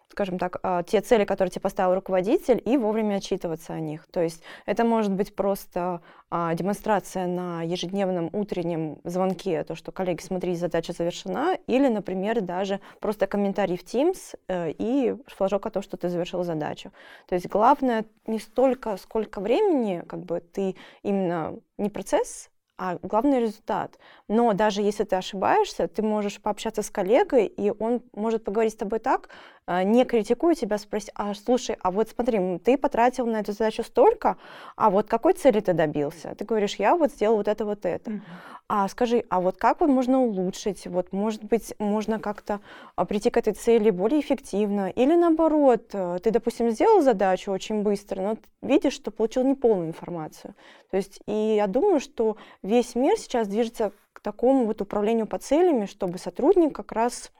[0.10, 4.06] скажем так, э, те цели, которые тебе поставил руководитель, и вовремя отчитываться о них.
[4.12, 10.22] То есть это может быть просто а, демонстрация на ежедневном утреннем звонке, то, что, коллеги,
[10.22, 15.84] смотри, задача завершена, или, например, даже просто комментарий в Teams э, и флажок о том,
[15.84, 16.92] что ты завершил задачу.
[17.28, 23.40] То есть главное не столько, сколько времени, как бы ты именно не процесс, а главный
[23.40, 23.98] результат.
[24.28, 28.78] Но даже если ты ошибаешься, ты можешь пообщаться с коллегой, и он может поговорить с
[28.78, 33.38] тобой так, а, не критикуя тебя, спросить, а слушай, а вот смотри, ты потратил на
[33.42, 34.38] эту задачу столько,
[34.76, 36.36] а вот какой цели ты добился?
[36.36, 38.22] Ты говоришь, я вот сделал вот это, вот это.
[38.70, 40.88] А скажи, а вот как вот можно улучшить?
[40.88, 42.60] Вот, может быть, можно как-то
[42.98, 44.90] а, прийти к этой цели более эффективно?
[44.90, 50.54] Или наоборот, э, ты, допустим, сделал задачу очень быстро, но видишь, что получил неполную информацию.
[50.92, 55.38] То есть, и я думаю, что весь мир сейчас движется к такому вот управлению по
[55.38, 57.32] целями, чтобы сотрудник как раз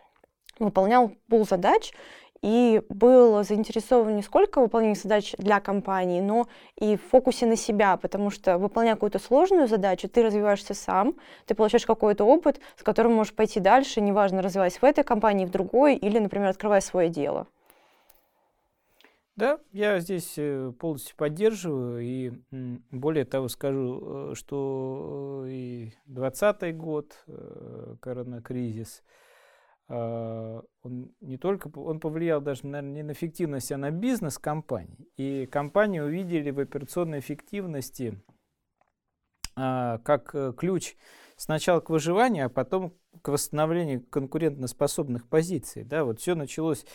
[0.60, 1.94] выполнял пул задач
[2.42, 7.56] и был заинтересован не сколько в выполнении задач для компании, но и в фокусе на
[7.56, 12.84] себя, потому что выполняя какую-то сложную задачу, ты развиваешься сам, ты получаешь какой-то опыт, с
[12.84, 17.10] которым можешь пойти дальше, неважно, развиваясь в этой компании, в другой, или, например, открывая свое
[17.10, 17.48] дело.
[19.36, 22.32] Да, я здесь э, полностью поддерживаю и
[22.90, 27.24] более того скажу, э, что э, и 2020 год,
[28.02, 29.27] коронакризис, а,
[29.90, 35.10] он не только он повлиял даже, наверное, не на эффективность, а на бизнес компаний.
[35.16, 38.22] И компании увидели в операционной эффективности
[39.60, 40.96] а, как э, ключ
[41.36, 45.84] сначала к выживанию, а потом к восстановлению конкурентоспособных позиций.
[45.84, 46.86] Да, вот все началось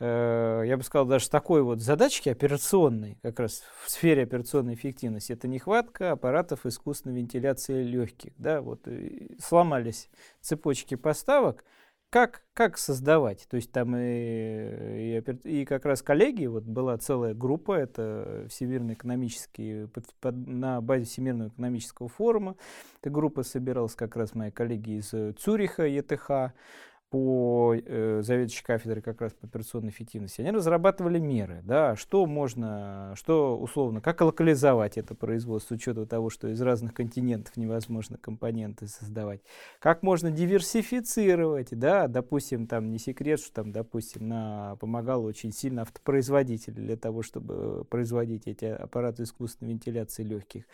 [0.00, 5.32] э, я бы сказал, даже такой вот задачки операционной, как раз в сфере операционной эффективности,
[5.32, 8.32] это нехватка аппаратов искусственной вентиляции легких.
[8.38, 10.08] Да, вот э, сломались
[10.40, 11.62] цепочки поставок,
[12.10, 13.46] как, как создавать?
[13.48, 18.46] То есть там и, и, опер- и как раз коллеги, вот была целая группа, это
[18.48, 22.56] Всемирный экономический, под- под- на базе Всемирного экономического форума.
[23.00, 26.52] Эта группа собиралась как раз мои коллеги из э, Цюриха, ЕТХ,
[27.10, 33.14] по э, заведующей кафедрой как раз по операционной эффективности, они разрабатывали меры, да, что можно,
[33.16, 38.88] что условно, как локализовать это производство с учетом того, что из разных континентов невозможно компоненты
[38.88, 39.40] создавать,
[39.78, 45.82] как можно диверсифицировать, да, допустим, там не секрет, что там, допустим, на, помогал очень сильно
[45.82, 50.64] автопроизводитель для того, чтобы производить эти аппараты искусственной вентиляции легких,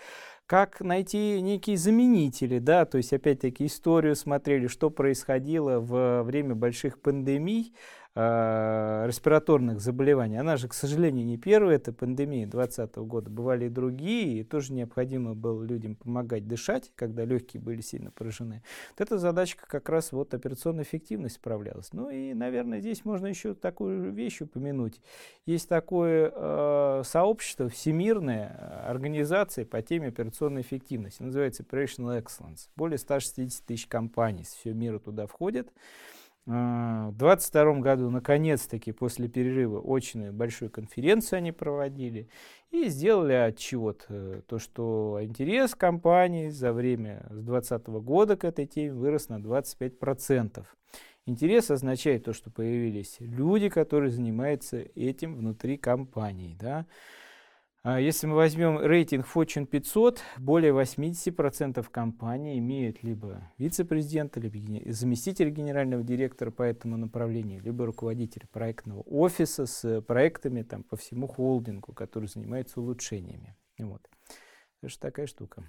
[0.47, 7.01] как найти некие заменители, да, то есть опять-таки историю смотрели, что происходило во время больших
[7.01, 7.75] пандемий,
[8.15, 10.37] э, респираторных заболеваний.
[10.37, 14.73] Она же, к сожалению, не первая, это пандемия 2020 года, бывали и другие, и тоже
[14.73, 18.63] необходимо было людям помогать дышать, когда легкие были сильно поражены.
[18.91, 21.93] Вот эта задачка как раз вот операционная эффективность справлялась.
[21.93, 25.01] Ну и, наверное, здесь можно еще такую вещь упомянуть.
[25.47, 31.23] Есть такое э, сообщество, всемирная э, организация по теме операционной эффективности.
[31.23, 32.69] Называется Operational Excellence.
[32.77, 35.69] Более 160 тысяч компаний с всего мира туда входят.
[36.47, 42.29] А, В 2022 году, наконец-таки, после перерыва, очень большую конференцию они проводили
[42.71, 48.67] и сделали отчет, э, то, что интерес компании за время с 2020 года к этой
[48.67, 50.65] теме вырос на 25%.
[51.27, 56.55] Интерес означает то, что появились люди, которые занимаются этим внутри компании.
[56.61, 56.85] Да?
[57.87, 65.51] А Если мы возьмем рейтинг Fortune 500, более 80% компаний имеют либо вице-президента, либо заместитель
[65.51, 71.93] генерального директора по этому направлению, либо руководитель проектного офиса с проектами там, по всему холдингу,
[71.93, 73.55] который занимается улучшениями.
[73.79, 74.09] Вот.
[74.81, 75.69] Это же такая штука.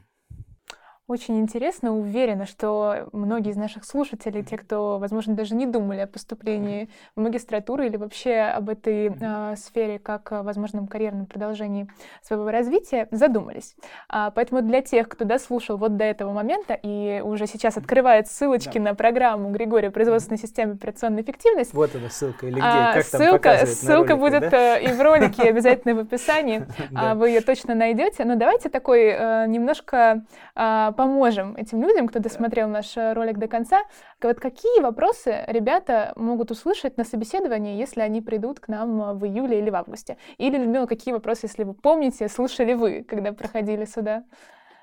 [1.08, 6.08] Очень интересно, уверена, что многие из наших слушателей, те, кто, возможно, даже не думали о
[6.08, 11.88] поступлении в магистратуру или вообще об этой э, сфере как о возможном карьерном продолжении
[12.24, 13.76] своего развития, задумались.
[14.10, 18.80] А, поэтому для тех, кто дослушал вот до этого момента и уже сейчас открывает ссылочки
[18.80, 18.86] да.
[18.86, 21.76] на программу Григория производственной системы операционной эффективности.
[21.76, 22.64] Вот она ссылка или где?
[22.64, 24.80] А, как ссылка там ссылка ролике, будет да?
[24.80, 26.66] Э, и в ролике, обязательно в описании.
[26.96, 28.24] А, вы ее точно найдете.
[28.24, 30.24] Но давайте такой э, немножко
[30.56, 33.84] а, поможем этим людям, кто досмотрел наш э, ролик до конца.
[34.22, 39.26] Вот какие вопросы ребята могут услышать на собеседовании, если они придут к нам э, в
[39.26, 40.18] июле или в августе?
[40.38, 44.24] Или, Людмила, какие вопросы, если вы помните, слушали вы, когда проходили сюда?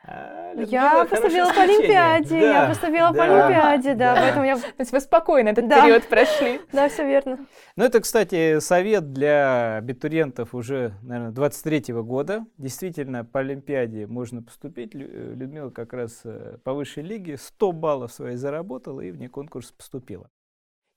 [0.04, 4.56] А, я поступила по Олимпиаде, да, я поступила да, по Олимпиаде, да, да, поэтому я...
[4.56, 5.82] То есть вы спокойно этот да.
[5.82, 6.60] период прошли.
[6.72, 7.46] Да, все верно.
[7.76, 12.44] Ну, это, кстати, совет для абитуриентов уже, наверное, 23-го года.
[12.58, 14.94] Действительно, по Олимпиаде можно поступить.
[14.94, 14.98] Э,
[15.34, 20.28] Людмила как раз э, по высшей лиге 100 баллов своих заработала и вне конкурса поступила.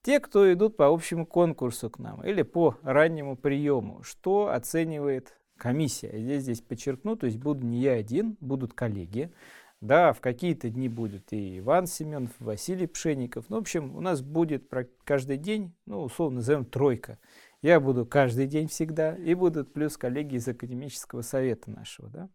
[0.01, 6.11] Те, кто идут по общему конкурсу к нам или по раннему приему, что оценивает комиссия.
[6.13, 9.31] Я здесь подчеркну, то есть буду не я один, будут коллеги.
[9.81, 13.45] Да, в какие-то дни будет и Иван Семенов, и Василий Пшенников.
[13.49, 14.71] Ну, в общем, у нас будет
[15.03, 17.19] каждый день, ну, условно назовем тройка.
[17.61, 22.09] Я буду каждый день всегда, и будут плюс коллеги из академического совета нашего.
[22.09, 22.29] Да.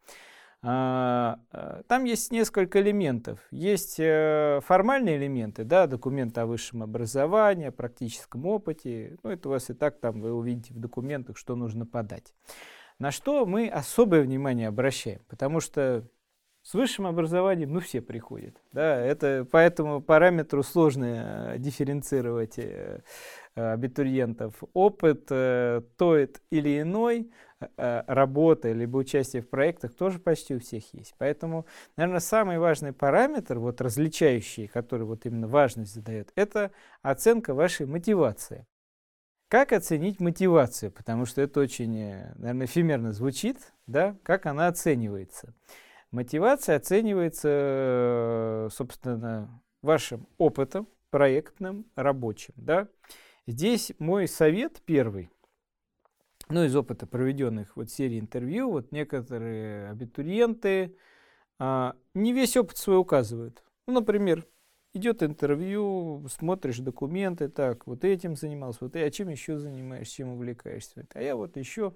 [0.63, 3.41] А, а там есть несколько элементов.
[3.51, 9.17] Есть э, формальные элементы, да, документы о высшем образовании, о практическом опыте.
[9.23, 12.35] Ну, это у вас и так там вы увидите в документах, что нужно подать.
[13.01, 16.07] На что мы особое внимание обращаем, потому что
[16.63, 18.55] с высшим образованием, ну, все приходят.
[18.73, 23.01] Да, это по этому параметру сложно э, дифференцировать э,
[23.55, 24.63] э, абитуриентов.
[24.75, 30.93] Опыт э, тот или иной, э, работа либо участие в проектах тоже почти у всех
[30.93, 31.15] есть.
[31.17, 31.65] Поэтому,
[31.97, 36.71] наверное, самый важный параметр, вот различающий, который вот именно важность задает, это
[37.01, 38.67] оценка вашей мотивации.
[39.51, 40.93] Как оценить мотивацию?
[40.93, 44.17] Потому что это очень, э, наверное, эфемерно звучит, да?
[44.23, 45.55] Как она оценивается?
[46.13, 52.87] Мотивация оценивается, э, собственно, вашим опытом проектным, рабочим, да?
[53.49, 55.31] Здесь мой совет первый,
[56.49, 60.95] ну, из опыта проведенных вот серии интервью, вот некоторые абитуриенты
[61.59, 63.65] а, не весь опыт свой указывают.
[63.89, 64.47] Ну, например,
[64.93, 70.31] идет интервью, смотришь документы, так, вот этим занимался, вот и а чем еще занимаешься, чем
[70.31, 71.07] увлекаешься?
[71.15, 71.95] А я вот еще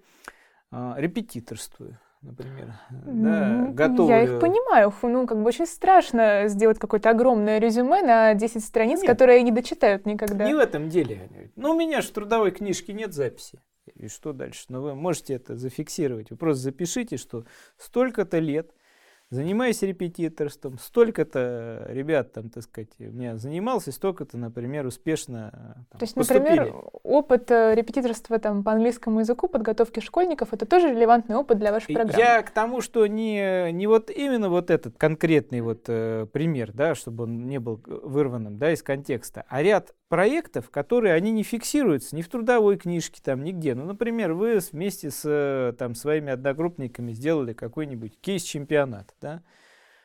[0.70, 4.14] а, репетиторствую например, да, готовлю.
[4.14, 9.00] Я их понимаю, ну, как бы очень страшно сделать какое-то огромное резюме на 10 страниц,
[9.02, 10.46] нет, которые не дочитают никогда.
[10.46, 11.50] Не в этом деле.
[11.54, 13.60] Ну, у меня же в трудовой книжке нет записи.
[13.94, 14.64] И что дальше?
[14.70, 16.30] Но ну, вы можете это зафиксировать.
[16.30, 17.44] Вы просто запишите, что
[17.76, 18.70] столько-то лет–
[19.30, 25.98] занимаюсь репетиторством, столько-то ребят там, так сказать, у меня занимался, столько-то, например, успешно э, там,
[25.98, 26.58] То есть, поступили.
[26.58, 31.72] например, опыт э, репетиторства там, по английскому языку, подготовки школьников, это тоже релевантный опыт для
[31.72, 32.22] вашей программы?
[32.22, 36.94] Я к тому, что не, не вот именно вот этот конкретный вот э, пример, да,
[36.94, 42.14] чтобы он не был вырванным да, из контекста, а ряд проектов, которые они не фиксируются
[42.14, 43.74] ни в трудовой книжке, там, нигде.
[43.74, 49.42] Ну, например, вы вместе с э, там, своими одногруппниками сделали какой-нибудь кейс-чемпионат, да?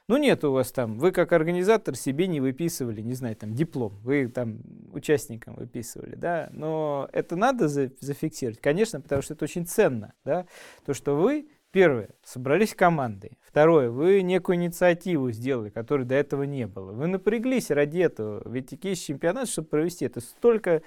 [0.07, 3.99] Ну, нет у вас там, вы как организатор себе не выписывали, не знаю, там, диплом,
[4.01, 10.13] вы там участникам выписывали, да, но это надо зафиксировать, конечно, потому что это очень ценно,
[10.23, 10.47] да,
[10.83, 13.37] то, что вы Первое, собрались командой.
[13.49, 16.91] Второе, вы некую инициативу сделали, которой до этого не было.
[16.91, 18.43] Вы напряглись ради этого.
[18.45, 20.21] Ведь есть чемпионат, чтобы провести это.
[20.21, 20.83] Столько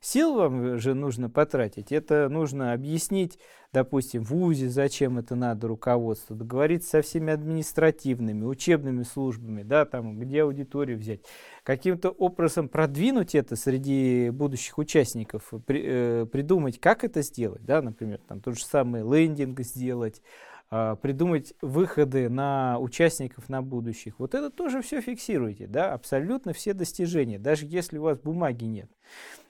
[0.00, 1.92] сил вам же нужно потратить.
[1.92, 3.38] Это нужно объяснить,
[3.70, 10.18] допустим, в ВУЗе, зачем это надо руководству, договориться со всеми административными, учебными службами, да, там,
[10.18, 11.20] где аудиторию взять
[11.64, 18.20] каким-то образом продвинуть это среди будущих участников, при, э, придумать, как это сделать, да, например,
[18.26, 20.22] там тот же самый лендинг сделать,
[20.68, 24.18] придумать выходы на участников на будущих.
[24.18, 28.90] Вот это тоже все фиксируйте, да, абсолютно все достижения, даже если у вас бумаги нет.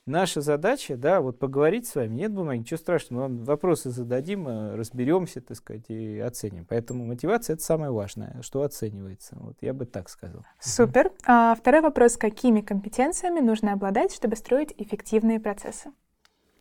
[0.06, 4.46] Наша задача, да, вот поговорить с вами, нет бумаги, ничего страшного, мы вам вопросы зададим,
[4.46, 6.64] э, разберемся, так сказать, и оценим.
[6.64, 9.36] Поэтому мотивация это самое важное, что оценивается.
[9.40, 10.44] Вот я бы так сказал.
[10.60, 11.10] Супер.
[11.26, 15.90] А второй вопрос: какими компетенциями нужно обладать, чтобы строить эффективные процессы?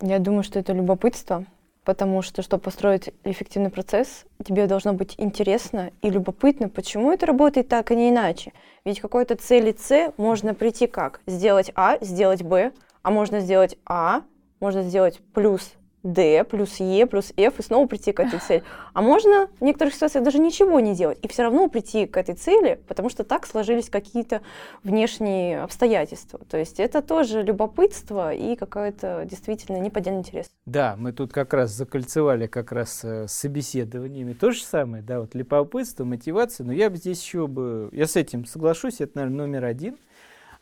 [0.01, 1.45] Я думаю, что это любопытство,
[1.85, 7.69] потому что, чтобы построить эффективный процесс, тебе должно быть интересно и любопытно, почему это работает
[7.69, 8.51] так, а не иначе.
[8.83, 11.21] Ведь какой-то цели С можно прийти как?
[11.27, 12.71] Сделать А, сделать Б,
[13.03, 14.23] а можно сделать А,
[14.59, 15.73] можно сделать плюс
[16.05, 18.63] D плюс E плюс F и снова прийти к этой цели.
[18.93, 22.35] А можно в некоторых ситуациях даже ничего не делать и все равно прийти к этой
[22.35, 24.41] цели, потому что так сложились какие-то
[24.83, 26.39] внешние обстоятельства.
[26.49, 30.49] То есть это тоже любопытство и какой-то действительно неподдельный интерес.
[30.65, 34.33] Да, мы тут как раз закольцевали как раз э, с собеседованиями.
[34.33, 36.65] То же самое, да, вот любопытство, мотивация.
[36.65, 39.97] Но я бы здесь еще бы, я с этим соглашусь, это, наверное, номер один.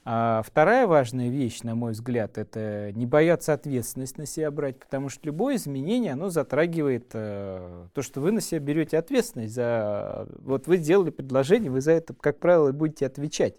[0.06, 5.08] А вторая важная вещь, на мой взгляд, это не бояться ответственность на себя брать, потому
[5.08, 10.28] что любое изменение, оно затрагивает э, то, что вы на себя берете ответственность за...
[10.40, 13.56] Вот вы сделали предложение, вы за это, как правило, будете отвечать.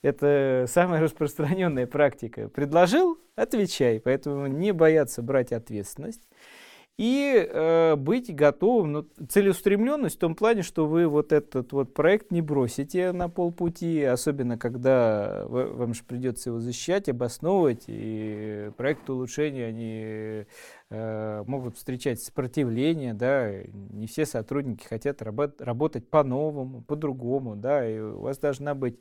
[0.00, 2.48] Это самая распространенная практика.
[2.48, 4.00] Предложил– отвечай.
[4.00, 6.22] Поэтому не бояться брать ответственность
[6.98, 12.30] и э, быть готовым, ну, целеустремленность в том плане, что вы вот этот вот проект
[12.30, 19.12] не бросите на полпути, особенно когда вы, вам же придется его защищать, обосновывать, и проекты
[19.12, 20.46] улучшения, они
[20.88, 27.98] э, могут встречать сопротивление, да, не все сотрудники хотят работ, работать по-новому, по-другому, да, и
[27.98, 28.98] у вас должна быть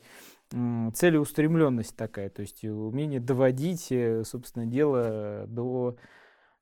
[0.51, 5.95] целеустремленность такая, то есть умение доводить, э, собственно, дело до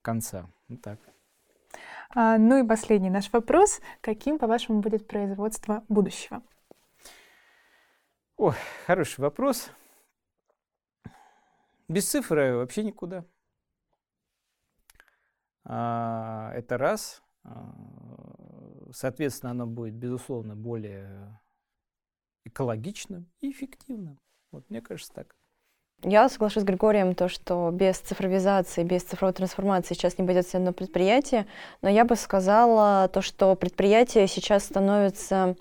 [0.04, 0.48] конца.
[0.70, 1.00] Вот так.
[2.16, 3.82] А, ну и последний наш вопрос.
[4.02, 6.44] Каким, по-вашему, будет производство будущего?
[8.38, 8.54] О,
[8.86, 9.72] хороший вопрос.
[11.88, 13.26] Без цифры вообще никуда.
[15.64, 17.24] А, это раз.
[17.44, 17.74] А,
[18.92, 21.40] соответственно, оно будет, безусловно, более
[22.46, 24.20] экологичным и эффективным.
[24.52, 25.36] Вот мне кажется так.
[26.04, 30.74] Я соглашусь с Григорием, то, что без цифровизации, без цифровой трансформации сейчас не пойдет одно
[30.74, 31.46] предприятие,
[31.82, 35.56] но я бы сказала то, что предприятия сейчас становятся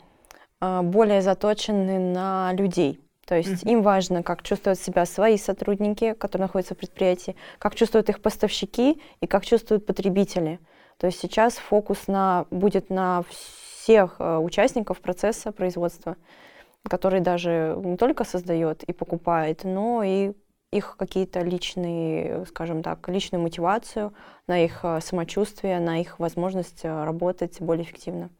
[0.60, 3.00] а, более заточены на людей.
[3.24, 3.70] То есть mm-hmm.
[3.70, 9.00] им важно, как чувствуют себя свои сотрудники, которые находятся в предприятии, как чувствуют их поставщики
[9.20, 10.58] и как чувствуют потребители.
[10.98, 16.16] То есть сейчас фокус на, будет на всех а, участников процесса производства
[16.88, 20.32] который даже не только создает и покупает, но и
[20.72, 24.14] их какие-то личные, скажем так, личную мотивацию,
[24.46, 28.30] на их э, самочувствие, на их возможность э, работать более эффективно.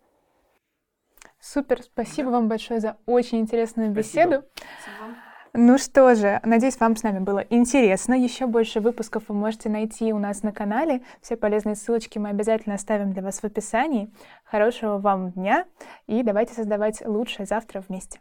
[1.39, 4.45] Супер, спасибо вам большое за очень интересную беседу.
[4.55, 5.17] Спасибо.
[5.55, 8.15] Ну что же, надеюсь, вам с нами было интересно.
[8.15, 11.03] Еще больше выпусков вы можете найти у нас на канале.
[11.21, 14.11] Все полезные ссылочки мы обязательно оставим для вас в описании.
[14.45, 15.67] Хорошего вам дня
[16.07, 18.21] и давайте создавать лучшее завтра вместе.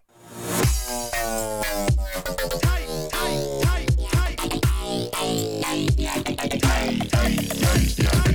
[7.98, 8.31] Yeah.